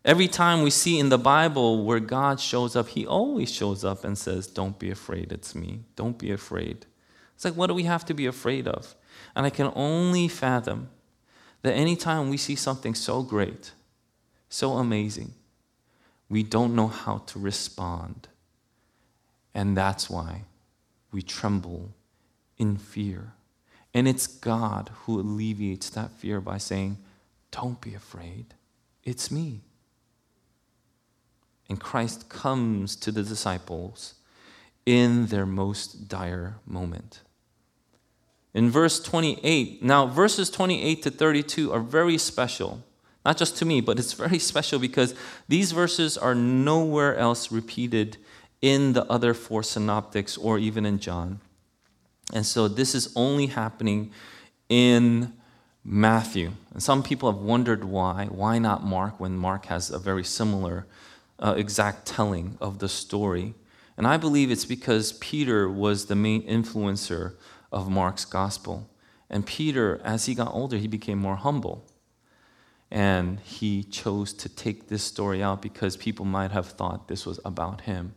[0.05, 4.03] Every time we see in the Bible where God shows up, He always shows up
[4.03, 5.79] and says, Don't be afraid, it's me.
[5.95, 6.85] Don't be afraid.
[7.33, 8.95] It's like, what do we have to be afraid of?
[9.35, 10.89] And I can only fathom
[11.63, 13.71] that anytime we see something so great,
[14.47, 15.33] so amazing,
[16.29, 18.29] we don't know how to respond.
[19.53, 20.43] And that's why
[21.11, 21.93] we tremble
[22.57, 23.33] in fear.
[23.93, 26.97] And it's God who alleviates that fear by saying,
[27.51, 28.53] Don't be afraid,
[29.03, 29.61] it's me.
[31.69, 34.15] And Christ comes to the disciples
[34.85, 37.21] in their most dire moment.
[38.53, 42.83] In verse 28, now verses 28 to 32 are very special.
[43.25, 45.15] Not just to me, but it's very special because
[45.47, 48.17] these verses are nowhere else repeated
[48.61, 51.41] in the other four synoptics or even in John.
[52.33, 54.11] And so this is only happening
[54.69, 55.33] in
[55.83, 56.51] Matthew.
[56.73, 58.25] And some people have wondered why.
[58.25, 60.85] Why not Mark when Mark has a very similar
[61.39, 63.53] uh, exact telling of the story.
[63.97, 67.35] And I believe it's because Peter was the main influencer
[67.71, 68.89] of Mark's gospel.
[69.29, 71.85] And Peter, as he got older, he became more humble.
[72.91, 77.39] And he chose to take this story out because people might have thought this was
[77.43, 78.13] about him.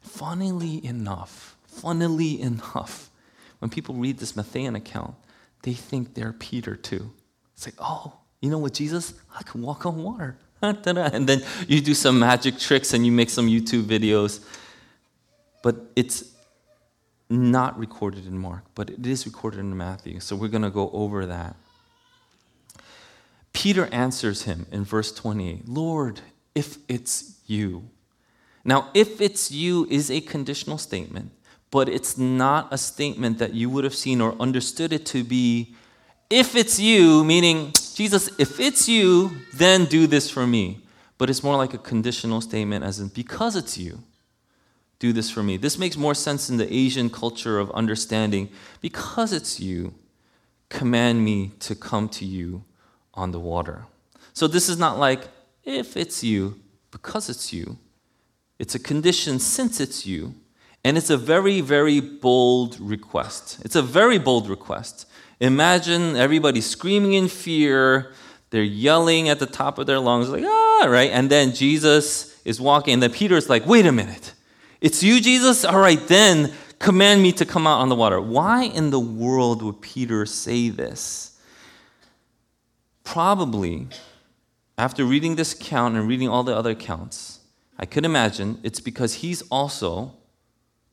[0.00, 3.10] Funnily enough, funnily enough,
[3.58, 5.14] when people read this Matthean account,
[5.62, 7.12] they think they're Peter too.
[7.54, 9.14] It's like, oh, you know what, Jesus?
[9.36, 10.36] I can walk on water.
[10.62, 14.44] and then you do some magic tricks and you make some YouTube videos.
[15.62, 16.32] But it's
[17.30, 20.20] not recorded in Mark, but it is recorded in Matthew.
[20.20, 21.56] So we're going to go over that.
[23.52, 26.20] Peter answers him in verse 28 Lord,
[26.54, 27.88] if it's you.
[28.64, 31.32] Now, if it's you is a conditional statement,
[31.70, 35.74] but it's not a statement that you would have seen or understood it to be
[36.30, 40.78] if it's you, meaning Jesus, if it's you, then do this for me.
[41.18, 44.04] But it's more like a conditional statement, as in, because it's you,
[45.00, 45.56] do this for me.
[45.56, 48.50] This makes more sense in the Asian culture of understanding.
[48.80, 49.94] Because it's you,
[50.68, 52.62] command me to come to you
[53.14, 53.86] on the water.
[54.32, 55.26] So this is not like,
[55.64, 56.60] if it's you,
[56.92, 57.78] because it's you.
[58.60, 60.34] It's a condition since it's you.
[60.88, 63.60] And it's a very, very bold request.
[63.62, 65.06] It's a very bold request.
[65.38, 68.14] Imagine everybody screaming in fear.
[68.48, 71.10] They're yelling at the top of their lungs, like, ah, right?
[71.10, 74.32] And then Jesus is walking, and then Peter's like, wait a minute.
[74.80, 75.62] It's you, Jesus?
[75.62, 78.18] All right, then command me to come out on the water.
[78.18, 81.38] Why in the world would Peter say this?
[83.04, 83.88] Probably,
[84.78, 87.40] after reading this account and reading all the other accounts,
[87.78, 90.14] I could imagine it's because he's also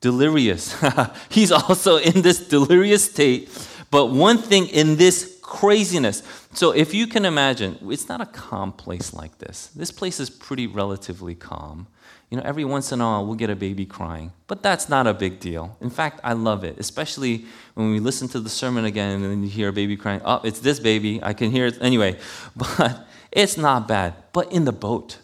[0.09, 0.63] delirious.
[1.37, 3.49] he's also in this delirious state
[3.95, 8.73] but one thing in this craziness, so if you can imagine, it's not a calm
[8.73, 9.67] place like this.
[9.67, 11.87] This place is pretty relatively calm.
[12.29, 15.07] You know, every once in a while we'll get a baby crying, but that's not
[15.07, 15.77] a big deal.
[15.79, 19.49] In fact, I love it, especially when we listen to the sermon again and you
[19.49, 20.19] hear a baby crying.
[20.25, 21.23] Oh, it's this baby.
[21.23, 21.77] I can hear it.
[21.79, 22.19] Anyway,
[22.57, 24.13] but it's not bad.
[24.33, 25.19] But in the boat,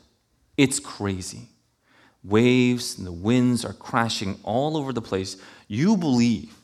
[0.56, 1.50] it's crazy.
[2.24, 5.38] Waves and the winds are crashing all over the place.
[5.68, 6.56] You believe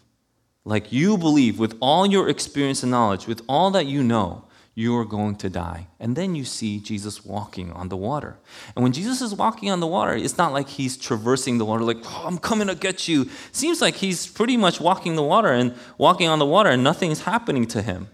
[0.68, 4.44] like you believe with all your experience and knowledge, with all that you know,
[4.76, 5.88] you are going to die.
[5.98, 8.38] And then you see Jesus walking on the water.
[8.76, 11.86] And when Jesus is walking on the water, it's not like he's traversing the water,
[11.86, 13.30] like, oh, I'm coming to get you.
[13.54, 17.22] Seems like he's pretty much walking the water and walking on the water, and nothing's
[17.22, 18.10] happening to him.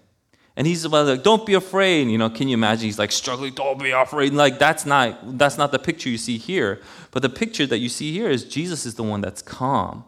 [0.56, 2.08] And he's about like, don't be afraid.
[2.10, 2.86] You know, can you imagine?
[2.86, 4.34] He's like struggling, don't be afraid.
[4.34, 6.82] like that's not that's not the picture you see here.
[7.12, 10.06] But the picture that you see here is Jesus is the one that's calm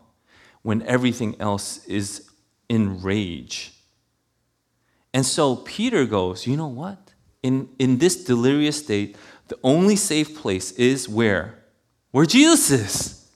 [0.62, 2.29] when everything else is
[2.69, 3.73] in rage.
[5.13, 7.13] And so Peter goes, You know what?
[7.41, 9.15] In, in this delirious state,
[9.47, 11.63] the only safe place is where?
[12.12, 13.31] Where Jesus is.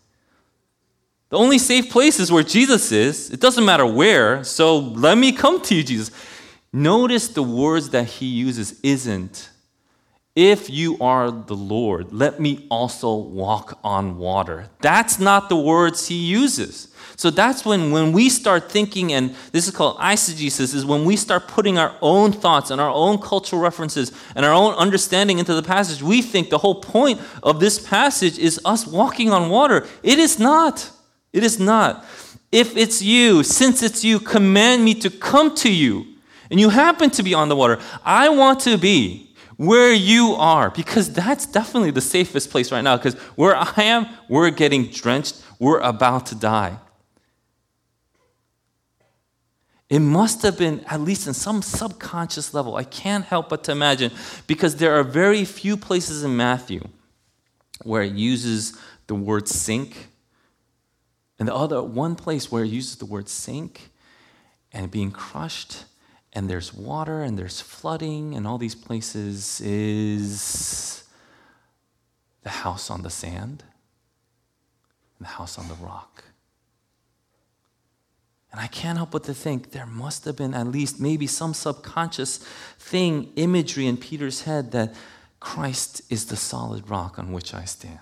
[1.30, 3.30] The only safe place is where Jesus is.
[3.30, 4.44] It doesn't matter where.
[4.44, 6.12] So let me come to you, Jesus.
[6.72, 9.50] Notice the words that he uses isn't,
[10.36, 14.70] if you are the Lord, let me also walk on water.
[14.80, 16.94] That's not the words he uses.
[17.18, 21.18] So that's when, when we start thinking, and this is called eisegesis, is when we
[21.18, 25.54] start putting our own thoughts and our own cultural references and our own understanding into
[25.54, 26.02] the passage.
[26.02, 29.86] We think the whole point of this passage is us walking on water.
[30.04, 30.90] It is not.
[31.34, 32.06] It is not.
[32.52, 36.06] If it's you, since it's you, command me to come to you,
[36.50, 40.70] and you happen to be on the water, I want to be where you are
[40.70, 45.44] because that's definitely the safest place right now because where I am, we're getting drenched,
[45.60, 46.80] we're about to die.
[49.90, 52.76] It must have been, at least in some subconscious level.
[52.76, 54.12] I can't help but to imagine,
[54.46, 56.88] because there are very few places in Matthew
[57.84, 60.10] where it uses the word sink.
[61.40, 63.90] And the other one place where it uses the word sink
[64.72, 65.86] and being crushed,
[66.34, 71.04] and there's water and there's flooding and all these places is
[72.44, 73.64] the house on the sand
[75.18, 76.24] and the house on the rock.
[78.52, 81.54] And I can't help but to think there must have been at least maybe some
[81.54, 82.38] subconscious
[82.80, 84.96] thing, imagery in Peter's head that
[85.40, 88.00] Christ is the solid rock on which I stand.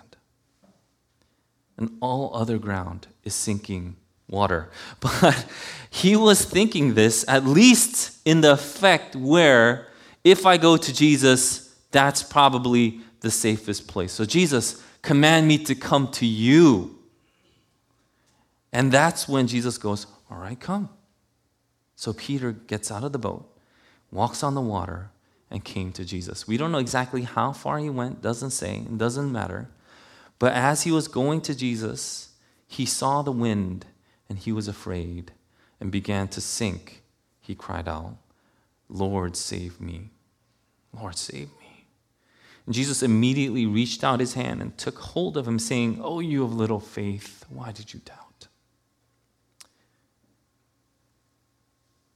[1.77, 3.97] And all other ground is sinking
[4.29, 4.69] water.
[4.99, 5.45] But
[5.89, 9.87] he was thinking this at least in the effect where
[10.23, 14.11] if I go to Jesus, that's probably the safest place.
[14.11, 16.99] So, Jesus, command me to come to you.
[18.73, 20.89] And that's when Jesus goes, All right, come.
[21.95, 23.49] So Peter gets out of the boat,
[24.11, 25.09] walks on the water,
[25.49, 26.47] and came to Jesus.
[26.47, 29.69] We don't know exactly how far he went, doesn't say, it doesn't matter.
[30.37, 32.29] But as he was going to Jesus,
[32.67, 33.85] he saw the wind
[34.29, 35.31] and he was afraid
[35.79, 37.03] and began to sink.
[37.39, 38.17] He cried out,
[38.89, 40.11] Lord, save me.
[40.93, 41.85] Lord, save me.
[42.65, 46.43] And Jesus immediately reached out his hand and took hold of him, saying, Oh, you
[46.43, 48.47] of little faith, why did you doubt?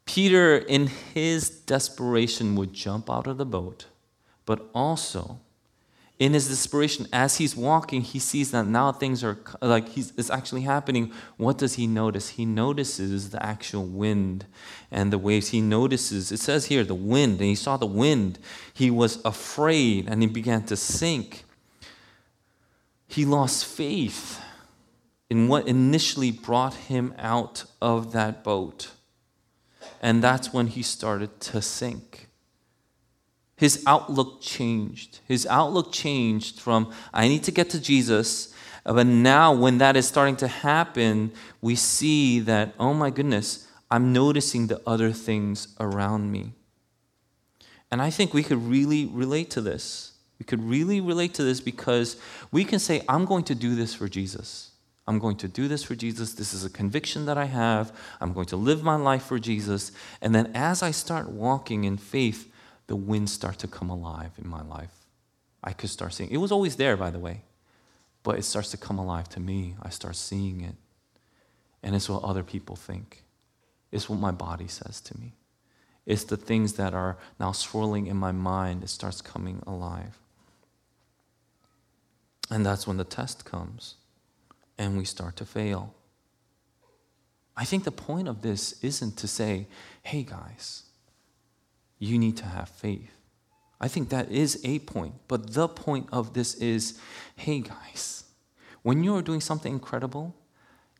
[0.05, 3.85] Peter, in his desperation, would jump out of the boat,
[4.45, 5.39] but also
[6.21, 10.29] in his desperation, as he's walking, he sees that now things are like he's, it's
[10.29, 11.11] actually happening.
[11.37, 12.29] What does he notice?
[12.29, 14.45] He notices the actual wind
[14.91, 15.47] and the waves.
[15.47, 18.37] He notices, it says here, the wind, and he saw the wind.
[18.71, 21.43] He was afraid and he began to sink.
[23.07, 24.39] He lost faith
[25.27, 28.91] in what initially brought him out of that boat.
[30.03, 32.27] And that's when he started to sink.
[33.61, 35.19] His outlook changed.
[35.27, 38.55] His outlook changed from, I need to get to Jesus.
[38.83, 44.11] But now, when that is starting to happen, we see that, oh my goodness, I'm
[44.11, 46.53] noticing the other things around me.
[47.91, 50.13] And I think we could really relate to this.
[50.39, 52.15] We could really relate to this because
[52.51, 54.71] we can say, I'm going to do this for Jesus.
[55.07, 56.33] I'm going to do this for Jesus.
[56.33, 57.95] This is a conviction that I have.
[58.19, 59.91] I'm going to live my life for Jesus.
[60.19, 62.50] And then as I start walking in faith,
[62.87, 64.93] the winds start to come alive in my life.
[65.63, 66.31] I could start seeing.
[66.31, 67.43] It was always there, by the way,
[68.23, 69.75] but it starts to come alive to me.
[69.81, 70.75] I start seeing it.
[71.83, 73.23] And it's what other people think.
[73.91, 75.33] It's what my body says to me.
[76.05, 78.83] It's the things that are now swirling in my mind.
[78.83, 80.17] It starts coming alive.
[82.49, 83.95] And that's when the test comes
[84.77, 85.93] and we start to fail.
[87.55, 89.67] I think the point of this isn't to say,
[90.03, 90.83] hey guys,
[92.01, 93.11] you need to have faith.
[93.79, 95.13] I think that is a point.
[95.27, 96.99] But the point of this is
[97.35, 98.23] hey guys,
[98.81, 100.35] when you are doing something incredible,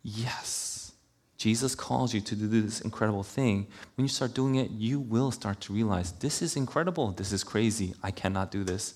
[0.03, 0.91] yes,
[1.37, 3.67] Jesus calls you to do this incredible thing.
[3.95, 7.11] When you start doing it, you will start to realize this is incredible.
[7.11, 7.95] This is crazy.
[8.03, 8.93] I cannot do this.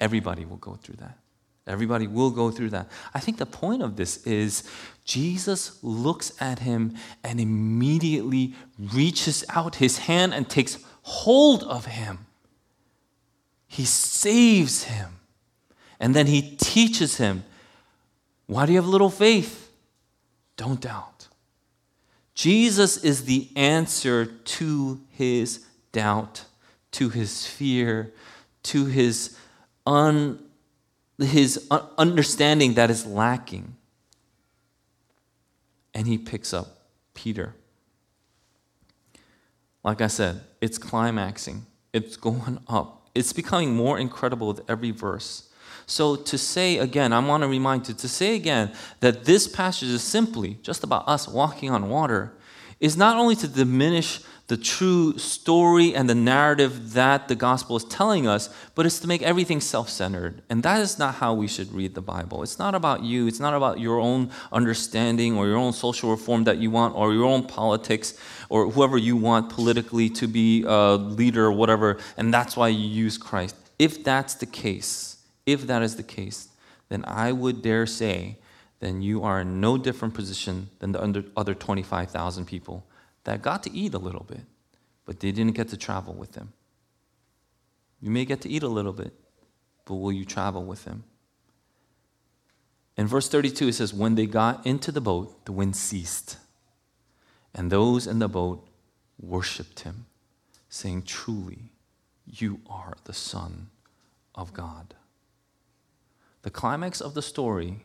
[0.00, 1.18] Everybody will go through that.
[1.66, 2.88] Everybody will go through that.
[3.14, 4.68] I think the point of this is
[5.04, 8.54] Jesus looks at him and immediately
[8.92, 12.26] reaches out his hand and takes hold of him.
[13.68, 15.20] He saves him.
[16.00, 17.44] And then he teaches him
[18.46, 19.72] why do you have little faith?
[20.56, 21.28] Don't doubt.
[22.34, 26.44] Jesus is the answer to his doubt,
[26.92, 28.12] to his fear,
[28.64, 29.36] to his
[29.86, 30.40] un
[31.18, 33.76] his understanding that is lacking.
[35.94, 36.78] And he picks up
[37.14, 37.54] Peter.
[39.84, 45.50] Like I said, it's climaxing, it's going up, it's becoming more incredible with every verse.
[45.86, 49.90] So, to say again, I want to remind you to say again that this passage
[49.90, 52.32] is simply just about us walking on water
[52.80, 57.84] is not only to diminish the true story and the narrative that the gospel is
[57.84, 60.42] telling us, but it's to make everything self centered.
[60.50, 62.42] And that is not how we should read the Bible.
[62.42, 66.44] It's not about you, it's not about your own understanding or your own social reform
[66.44, 68.18] that you want or your own politics
[68.50, 72.86] or whoever you want politically to be a leader or whatever, and that's why you
[72.86, 73.56] use Christ.
[73.78, 76.48] If that's the case, if that is the case,
[76.90, 78.36] then I would dare say,
[78.80, 82.84] then you are in no different position than the other 25,000 people
[83.24, 84.42] that got to eat a little bit,
[85.04, 86.52] but they didn't get to travel with him.
[88.00, 89.12] You may get to eat a little bit,
[89.86, 91.04] but will you travel with him?
[92.96, 96.36] In verse 32, it says, When they got into the boat, the wind ceased,
[97.54, 98.66] and those in the boat
[99.18, 100.06] worshiped him,
[100.68, 101.72] saying, Truly,
[102.26, 103.68] you are the Son
[104.34, 104.94] of God.
[106.42, 107.80] The climax of the story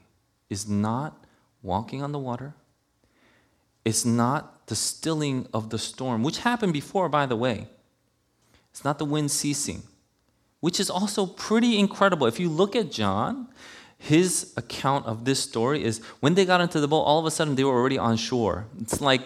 [0.50, 1.26] is not
[1.62, 2.56] walking on the water,
[3.86, 7.67] it's not the stilling of the storm, which happened before, by the way.
[8.71, 9.84] It's not the wind ceasing,
[10.59, 12.27] which is also pretty incredible.
[12.27, 13.47] If you look at John,
[13.97, 17.32] his account of this story is when they got into the boat, all of a
[17.32, 18.67] sudden they were already on shore.
[18.80, 19.21] It's like,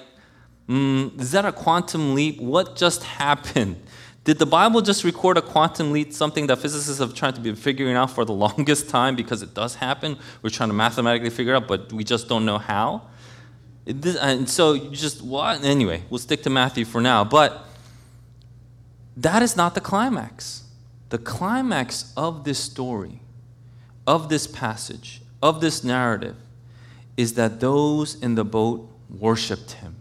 [0.67, 2.41] mm, is that a quantum leap?
[2.41, 3.75] What just happened?
[4.23, 7.53] Did the Bible just record a quantum leap, something that physicists have tried to be
[7.53, 10.17] figuring out for the longest time because it does happen?
[10.41, 13.09] We're trying to mathematically figure it out, but we just don't know how.
[13.85, 15.63] It, and so you just, what?
[15.63, 17.23] Anyway, we'll stick to Matthew for now.
[17.23, 17.65] But
[19.17, 20.63] that is not the climax.
[21.09, 23.19] The climax of this story,
[24.07, 26.35] of this passage, of this narrative,
[27.17, 29.95] is that those in the boat worshiped him,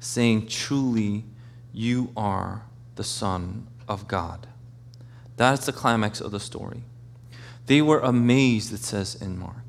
[0.00, 1.24] saying, Truly,
[1.72, 2.62] you are
[2.96, 4.46] the Son of God.
[5.36, 6.82] That's the climax of the story.
[7.66, 9.61] They were amazed, it says in Mark.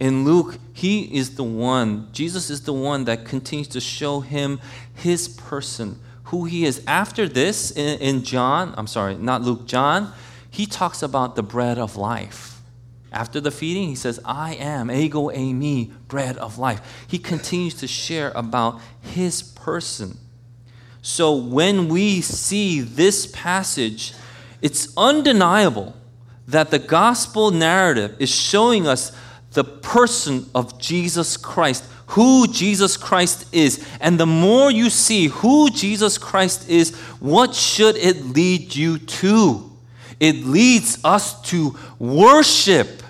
[0.00, 4.58] In Luke, he is the one, Jesus is the one that continues to show him
[4.94, 6.82] his person, who he is.
[6.86, 10.12] After this, in, in John, I'm sorry, not Luke, John,
[10.50, 12.62] he talks about the bread of life.
[13.12, 16.80] After the feeding, he says, I am, ego eimi, bread of life.
[17.06, 20.16] He continues to share about his person.
[21.02, 24.14] So when we see this passage,
[24.62, 25.94] it's undeniable
[26.46, 29.12] that the gospel narrative is showing us
[29.52, 33.86] the person of Jesus Christ, who Jesus Christ is.
[34.00, 39.70] And the more you see who Jesus Christ is, what should it lead you to?
[40.18, 43.02] It leads us to worship.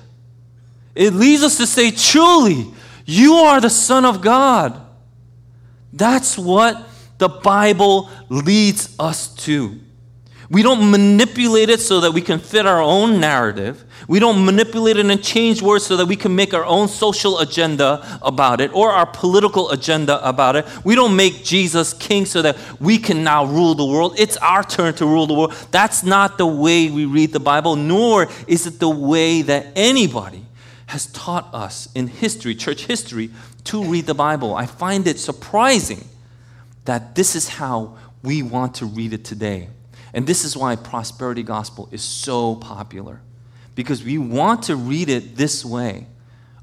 [0.94, 2.66] It leads us to say, truly,
[3.04, 4.80] you are the Son of God.
[5.92, 6.88] That's what
[7.18, 9.78] the Bible leads us to.
[10.48, 13.84] We don't manipulate it so that we can fit our own narrative.
[14.10, 17.38] We don't manipulate it and change words so that we can make our own social
[17.38, 20.66] agenda about it or our political agenda about it.
[20.84, 24.18] We don't make Jesus king so that we can now rule the world.
[24.18, 25.54] It's our turn to rule the world.
[25.70, 30.44] That's not the way we read the Bible, nor is it the way that anybody
[30.86, 33.30] has taught us in history, church history,
[33.62, 34.56] to read the Bible.
[34.56, 36.04] I find it surprising
[36.84, 39.68] that this is how we want to read it today.
[40.12, 43.20] And this is why prosperity gospel is so popular.
[43.80, 46.06] Because we want to read it this way.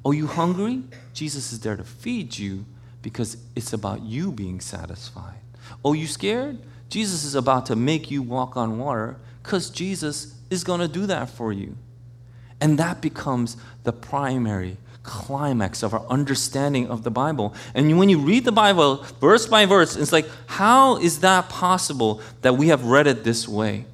[0.05, 0.83] Oh, you hungry?
[1.15, 2.63] Jesus is there to feed you
[3.01, 5.39] because it's about you being satisfied.
[5.83, 6.59] Oh, you scared?
[6.89, 11.07] Jesus is about to make you walk on water because Jesus is going to do
[11.07, 11.75] that for you.
[12.61, 17.55] And that becomes the primary climax of our understanding of the Bible.
[17.73, 22.21] And when you read the Bible verse by verse, it's like, how is that possible
[22.43, 23.85] that we have read it this way?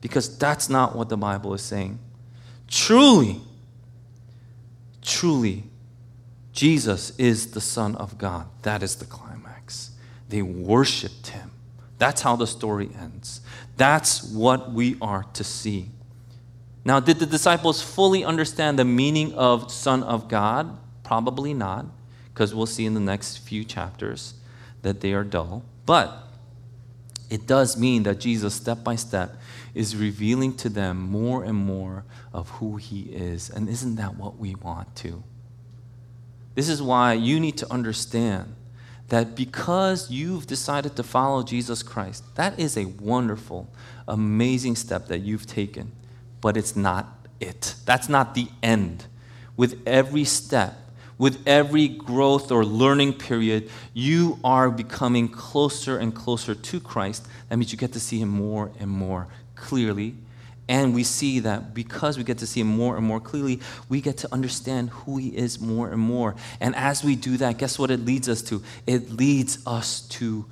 [0.00, 1.98] Because that's not what the Bible is saying.
[2.70, 3.40] Truly,
[5.02, 5.64] truly,
[6.52, 8.46] Jesus is the Son of God.
[8.62, 9.90] That is the climax.
[10.28, 11.50] They worshiped him.
[11.98, 13.40] That's how the story ends.
[13.76, 15.90] That's what we are to see.
[16.84, 20.78] Now, did the disciples fully understand the meaning of Son of God?
[21.02, 21.86] Probably not,
[22.32, 24.34] because we'll see in the next few chapters
[24.82, 25.64] that they are dull.
[25.86, 26.28] But
[27.28, 29.36] it does mean that Jesus, step by step,
[29.74, 33.50] is revealing to them more and more of who he is.
[33.50, 35.22] And isn't that what we want to?
[36.54, 38.54] This is why you need to understand
[39.08, 43.68] that because you've decided to follow Jesus Christ, that is a wonderful,
[44.06, 45.92] amazing step that you've taken
[46.40, 47.74] but it's not it.
[47.84, 49.06] That's not the end.
[49.56, 50.76] With every step,
[51.18, 57.26] with every growth or learning period, you are becoming closer and closer to Christ.
[57.48, 59.28] That means you get to see Him more and more
[59.60, 60.14] clearly.
[60.68, 64.00] And we see that because we get to see Him more and more clearly, we
[64.00, 66.36] get to understand who He is more and more.
[66.60, 68.62] And as we do that, guess what it leads us to?
[68.86, 70.46] It leads us to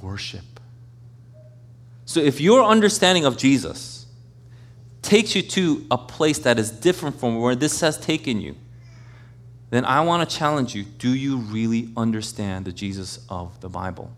[0.00, 0.44] worship.
[2.04, 4.06] So if your understanding of Jesus,
[5.06, 8.56] takes you to a place that is different from where this has taken you,
[9.70, 14.10] then I want to challenge you do you really understand the Jesus of the Bible?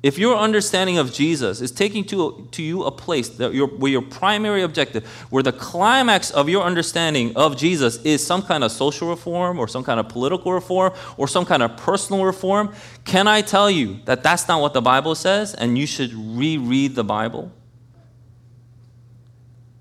[0.00, 3.90] If your understanding of Jesus is taking to, to you a place that your, where
[3.90, 8.70] your primary objective, where the climax of your understanding of Jesus is some kind of
[8.70, 12.72] social reform or some kind of political reform or some kind of personal reform,
[13.04, 16.94] can I tell you that that's not what the Bible says and you should reread
[16.94, 17.50] the Bible?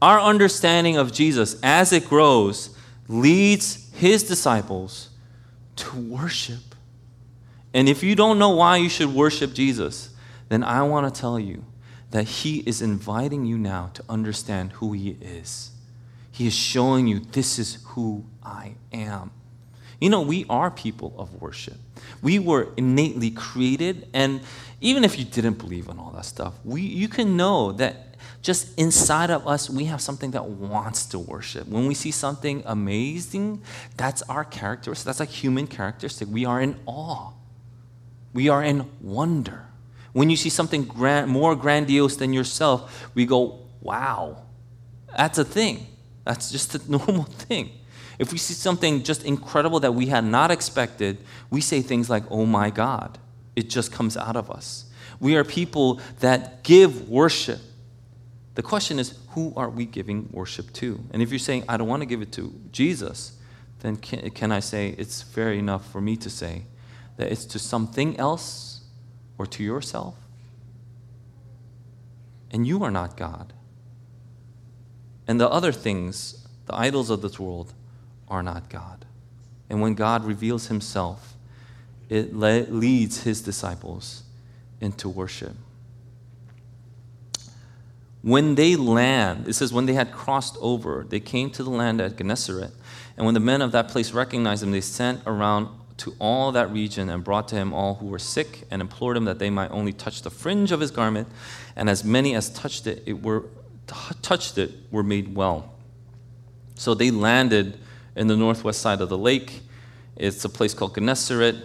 [0.01, 2.75] Our understanding of Jesus as it grows
[3.07, 5.09] leads his disciples
[5.75, 6.75] to worship.
[7.77, 10.09] And if you don't know why you should worship Jesus,
[10.49, 11.63] then I want to tell you
[12.09, 15.69] that He is inviting you now to understand who He is.
[16.31, 19.29] He is showing you, this is who I am.
[20.01, 21.77] You know, we are people of worship.
[22.23, 24.41] We were innately created, and
[24.81, 28.75] even if you didn't believe in all that stuff, we, you can know that just
[28.79, 31.67] inside of us, we have something that wants to worship.
[31.67, 33.61] When we see something amazing,
[33.97, 35.05] that's our characteristic.
[35.05, 36.27] That's like human characteristic.
[36.31, 37.33] We are in awe.
[38.37, 39.65] We are in wonder.
[40.13, 44.43] When you see something grand, more grandiose than yourself, we go, wow,
[45.17, 45.87] that's a thing.
[46.23, 47.71] That's just a normal thing.
[48.19, 51.17] If we see something just incredible that we had not expected,
[51.49, 53.17] we say things like, oh my God.
[53.55, 54.85] It just comes out of us.
[55.19, 57.59] We are people that give worship.
[58.53, 61.03] The question is, who are we giving worship to?
[61.09, 63.35] And if you're saying, I don't want to give it to Jesus,
[63.79, 66.65] then can, can I say it's fair enough for me to say
[67.17, 68.81] that it's to something else
[69.37, 70.15] or to yourself?
[72.51, 73.53] And you are not God.
[75.27, 77.73] And the other things, the idols of this world,
[78.29, 79.05] are not God.
[79.69, 81.35] And when God reveals himself,
[82.09, 84.23] it le- leads his disciples
[84.79, 85.55] into worship.
[88.21, 92.01] When they land, it says, when they had crossed over, they came to the land
[92.01, 92.71] at Gennesaret.
[93.15, 96.71] And when the men of that place recognized them, they sent around to all that
[96.71, 99.71] region and brought to him all who were sick and implored him that they might
[99.71, 101.27] only touch the fringe of his garment.
[101.75, 103.45] And as many as touched it, it were,
[104.21, 105.73] touched it were made well.
[106.75, 107.79] So they landed
[108.15, 109.61] in the northwest side of the lake.
[110.15, 111.55] It's a place called Gennesaret.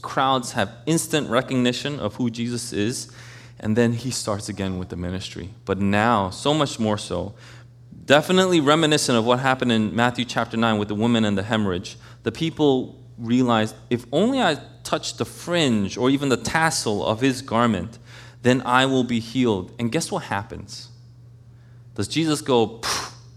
[0.00, 3.12] Crowds have instant recognition of who Jesus is.
[3.60, 5.50] And then he starts again with the ministry.
[5.64, 7.34] But now, so much more so,
[8.04, 11.96] definitely reminiscent of what happened in Matthew chapter 9 with the woman and the hemorrhage.
[12.24, 17.42] The people realized if only I touch the fringe or even the tassel of his
[17.42, 17.98] garment,
[18.42, 19.72] then I will be healed.
[19.78, 20.88] And guess what happens?
[21.94, 22.80] Does Jesus go,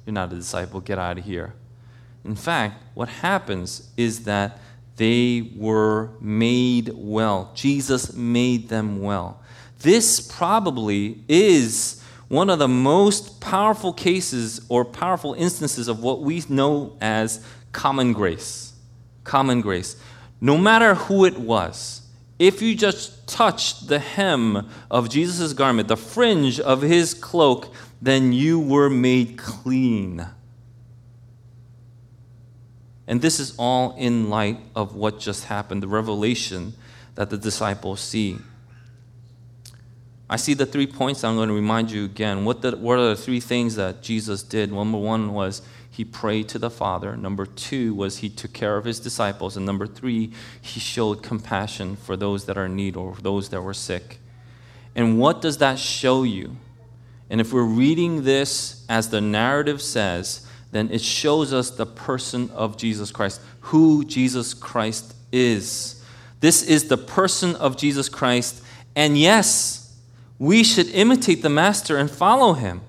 [0.05, 1.53] You're not a disciple, get out of here?
[2.25, 4.59] In fact, what happens is that
[4.97, 7.51] they were made well.
[7.53, 9.41] Jesus made them well.
[9.79, 16.43] This probably is one of the most powerful cases or powerful instances of what we
[16.49, 18.73] know as common grace.
[19.27, 19.97] Common grace.
[20.39, 22.01] No matter who it was,
[22.39, 28.31] if you just touched the hem of Jesus' garment, the fringe of his cloak, then
[28.31, 30.25] you were made clean.
[33.05, 36.73] And this is all in light of what just happened, the revelation
[37.15, 38.37] that the disciples see.
[40.29, 42.45] I see the three points I'm going to remind you again.
[42.45, 44.71] What, the, what are the three things that Jesus did?
[44.71, 45.61] Number one was
[45.97, 47.17] he prayed to the Father.
[47.17, 49.57] Number two was he took care of his disciples.
[49.57, 50.31] And number three,
[50.61, 54.19] he showed compassion for those that are in need or those that were sick.
[54.95, 56.57] And what does that show you?
[57.31, 62.51] And if we're reading this as the narrative says, then it shows us the person
[62.51, 66.05] of Jesus Christ, who Jesus Christ is.
[66.41, 68.61] This is the person of Jesus Christ.
[68.95, 69.97] And yes,
[70.37, 72.81] we should imitate the Master and follow him.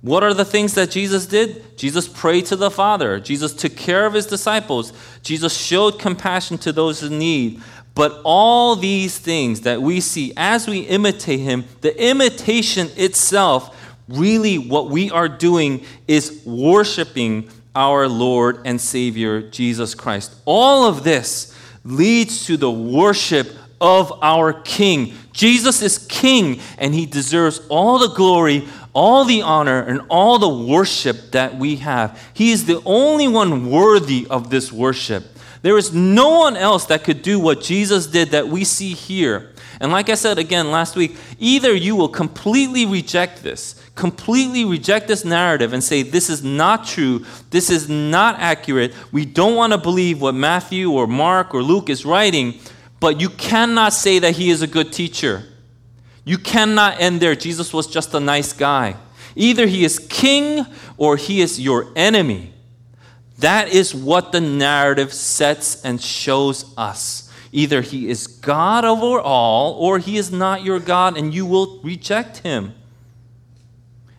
[0.00, 1.76] What are the things that Jesus did?
[1.76, 3.18] Jesus prayed to the Father.
[3.18, 4.92] Jesus took care of his disciples.
[5.22, 7.60] Jesus showed compassion to those in need.
[7.94, 13.74] But all these things that we see as we imitate him, the imitation itself
[14.08, 20.34] really what we are doing is worshiping our Lord and Savior Jesus Christ.
[20.44, 23.48] All of this leads to the worship
[23.80, 25.14] of our King.
[25.32, 30.48] Jesus is King, and he deserves all the glory, all the honor, and all the
[30.48, 32.20] worship that we have.
[32.34, 35.24] He is the only one worthy of this worship.
[35.62, 39.52] There is no one else that could do what Jesus did that we see here.
[39.80, 45.06] And like I said again last week, either you will completely reject this, completely reject
[45.06, 49.72] this narrative and say, this is not true, this is not accurate, we don't want
[49.72, 52.58] to believe what Matthew or Mark or Luke is writing,
[52.98, 55.44] but you cannot say that he is a good teacher.
[56.28, 57.34] You cannot end there.
[57.34, 58.96] Jesus was just a nice guy.
[59.34, 60.66] Either he is king
[60.98, 62.52] or he is your enemy.
[63.38, 67.32] That is what the narrative sets and shows us.
[67.50, 71.80] Either he is God over all or he is not your God and you will
[71.80, 72.74] reject him.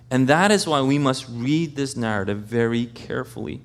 [0.09, 3.61] And that is why we must read this narrative very carefully.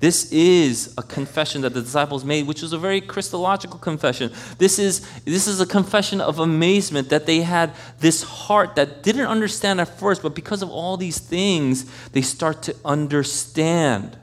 [0.00, 4.32] This is a confession that the disciples made, which was a very Christological confession.
[4.56, 9.26] This is, this is a confession of amazement that they had this heart that didn't
[9.26, 14.18] understand at first, but because of all these things, they start to understand.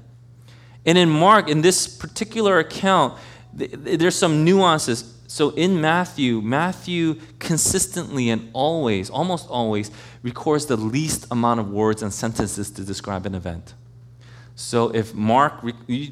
[0.83, 3.19] And in Mark, in this particular account,
[3.53, 5.13] there's some nuances.
[5.27, 9.91] So in Matthew, Matthew consistently and always, almost always,
[10.23, 13.75] records the least amount of words and sentences to describe an event.
[14.59, 15.63] So if Mark,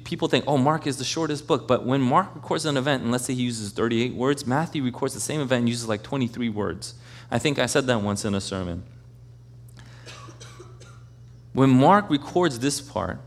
[0.03, 3.11] people think, oh, Mark is the shortest book, but when Mark records an event, and
[3.11, 6.49] let's say he uses 38 words, Matthew records the same event and uses like 23
[6.49, 6.93] words.
[7.31, 8.83] I think I said that once in a sermon.
[11.53, 13.19] When Mark records this part,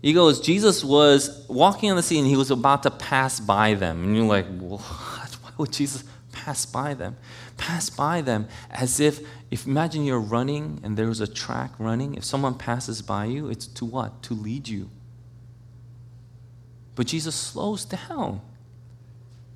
[0.00, 3.74] he goes, Jesus was walking on the sea and he was about to pass by
[3.74, 4.02] them.
[4.02, 4.80] And you're like, what?
[5.42, 6.04] Why would Jesus
[6.48, 7.14] pass by them?
[7.58, 9.20] Pass by them as if,
[9.50, 12.14] if imagine you're running and there's a track running.
[12.14, 14.22] If someone passes by you, it's to what?
[14.22, 14.88] To lead you.
[16.94, 18.40] But Jesus slows down.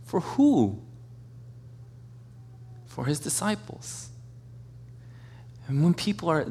[0.04, 0.82] For who?
[2.84, 4.10] For his disciples.
[5.68, 6.44] And when people are,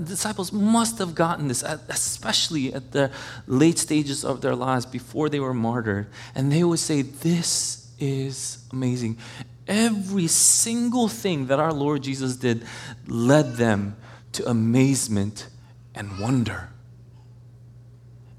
[0.00, 3.12] disciples must have gotten this, especially at the
[3.46, 6.08] late stages of their lives before they were martyred.
[6.34, 9.18] And they would say, This is amazing.
[9.66, 12.64] Every single thing that our Lord Jesus did
[13.06, 13.96] led them
[14.32, 15.48] to amazement
[15.94, 16.68] and wonder.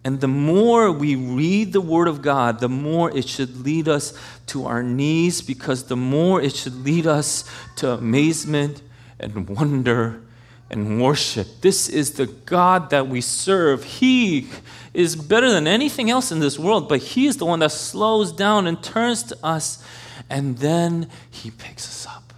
[0.04, 4.14] And the more we read the Word of God, the more it should lead us
[4.48, 7.44] to our knees because the more it should lead us
[7.78, 8.84] to amazement
[9.20, 10.22] and wonder
[10.70, 11.48] and worship.
[11.62, 13.84] This is the God that we serve.
[13.84, 14.48] He
[14.94, 18.32] is better than anything else in this world, but He is the one that slows
[18.32, 19.84] down and turns to us,
[20.30, 22.34] and then He picks us up.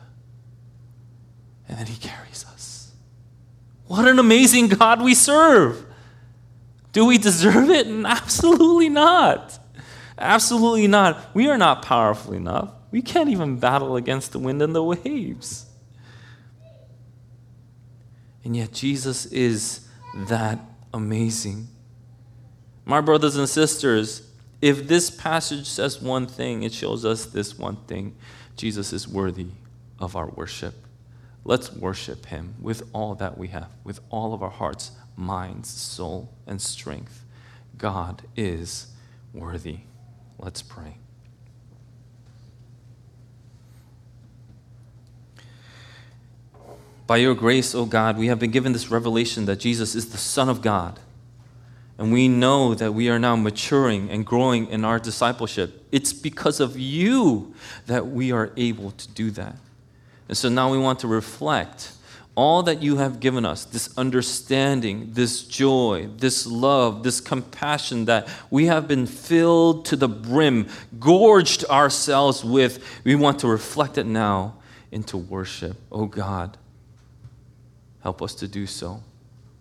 [1.68, 2.92] And then He carries us.
[3.88, 5.86] What an amazing God we serve!
[6.94, 7.88] Do we deserve it?
[8.06, 9.60] Absolutely not.
[10.18, 11.36] Absolutely not.
[11.36, 12.72] We are not powerful enough.
[12.90, 15.66] We can't even battle against the wind and the waves.
[18.44, 19.88] And yet, Jesus is
[20.30, 20.60] that
[20.94, 21.68] amazing.
[22.86, 24.27] My brothers and sisters,
[24.62, 28.16] if this passage says one thing, it shows us this one thing
[28.56, 29.50] Jesus is worthy
[30.00, 30.74] of our worship.
[31.46, 36.30] Let's worship him with all that we have, with all of our hearts, minds, soul,
[36.46, 37.24] and strength.
[37.78, 38.88] God is
[39.34, 39.80] worthy.
[40.40, 40.98] Let's pray.
[47.06, 50.18] By your grace, O God, we have been given this revelation that Jesus is the
[50.18, 51.00] Son of God.
[51.98, 55.84] And we know that we are now maturing and growing in our discipleship.
[55.92, 57.56] It's because of you
[57.88, 59.56] that we are able to do that.
[60.28, 61.94] And so now we want to reflect
[62.36, 68.28] all that you have given us this understanding, this joy, this love, this compassion that
[68.52, 70.68] we have been filled to the brim,
[71.00, 72.84] gorged ourselves with.
[73.04, 74.58] We want to reflect it now
[74.92, 75.78] into worship.
[75.92, 76.58] Oh God.
[78.02, 79.02] Help us to do so.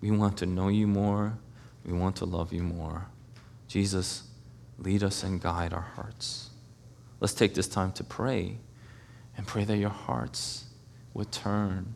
[0.02, 1.38] We want to know you more.
[1.86, 3.06] We want to love you more.
[3.68, 4.24] Jesus,
[4.78, 6.50] lead us and guide our hearts.
[7.20, 8.58] Let's take this time to pray
[9.36, 10.64] and pray that your hearts
[11.14, 11.94] would turn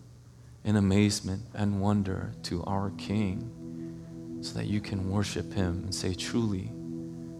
[0.64, 6.14] in amazement and wonder to our King so that you can worship him and say,
[6.14, 6.70] truly,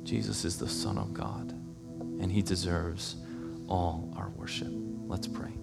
[0.02, 1.52] Jesus is the Son of God
[2.20, 3.16] and he deserves
[3.68, 4.72] all our worship.
[5.06, 5.59] Let's pray.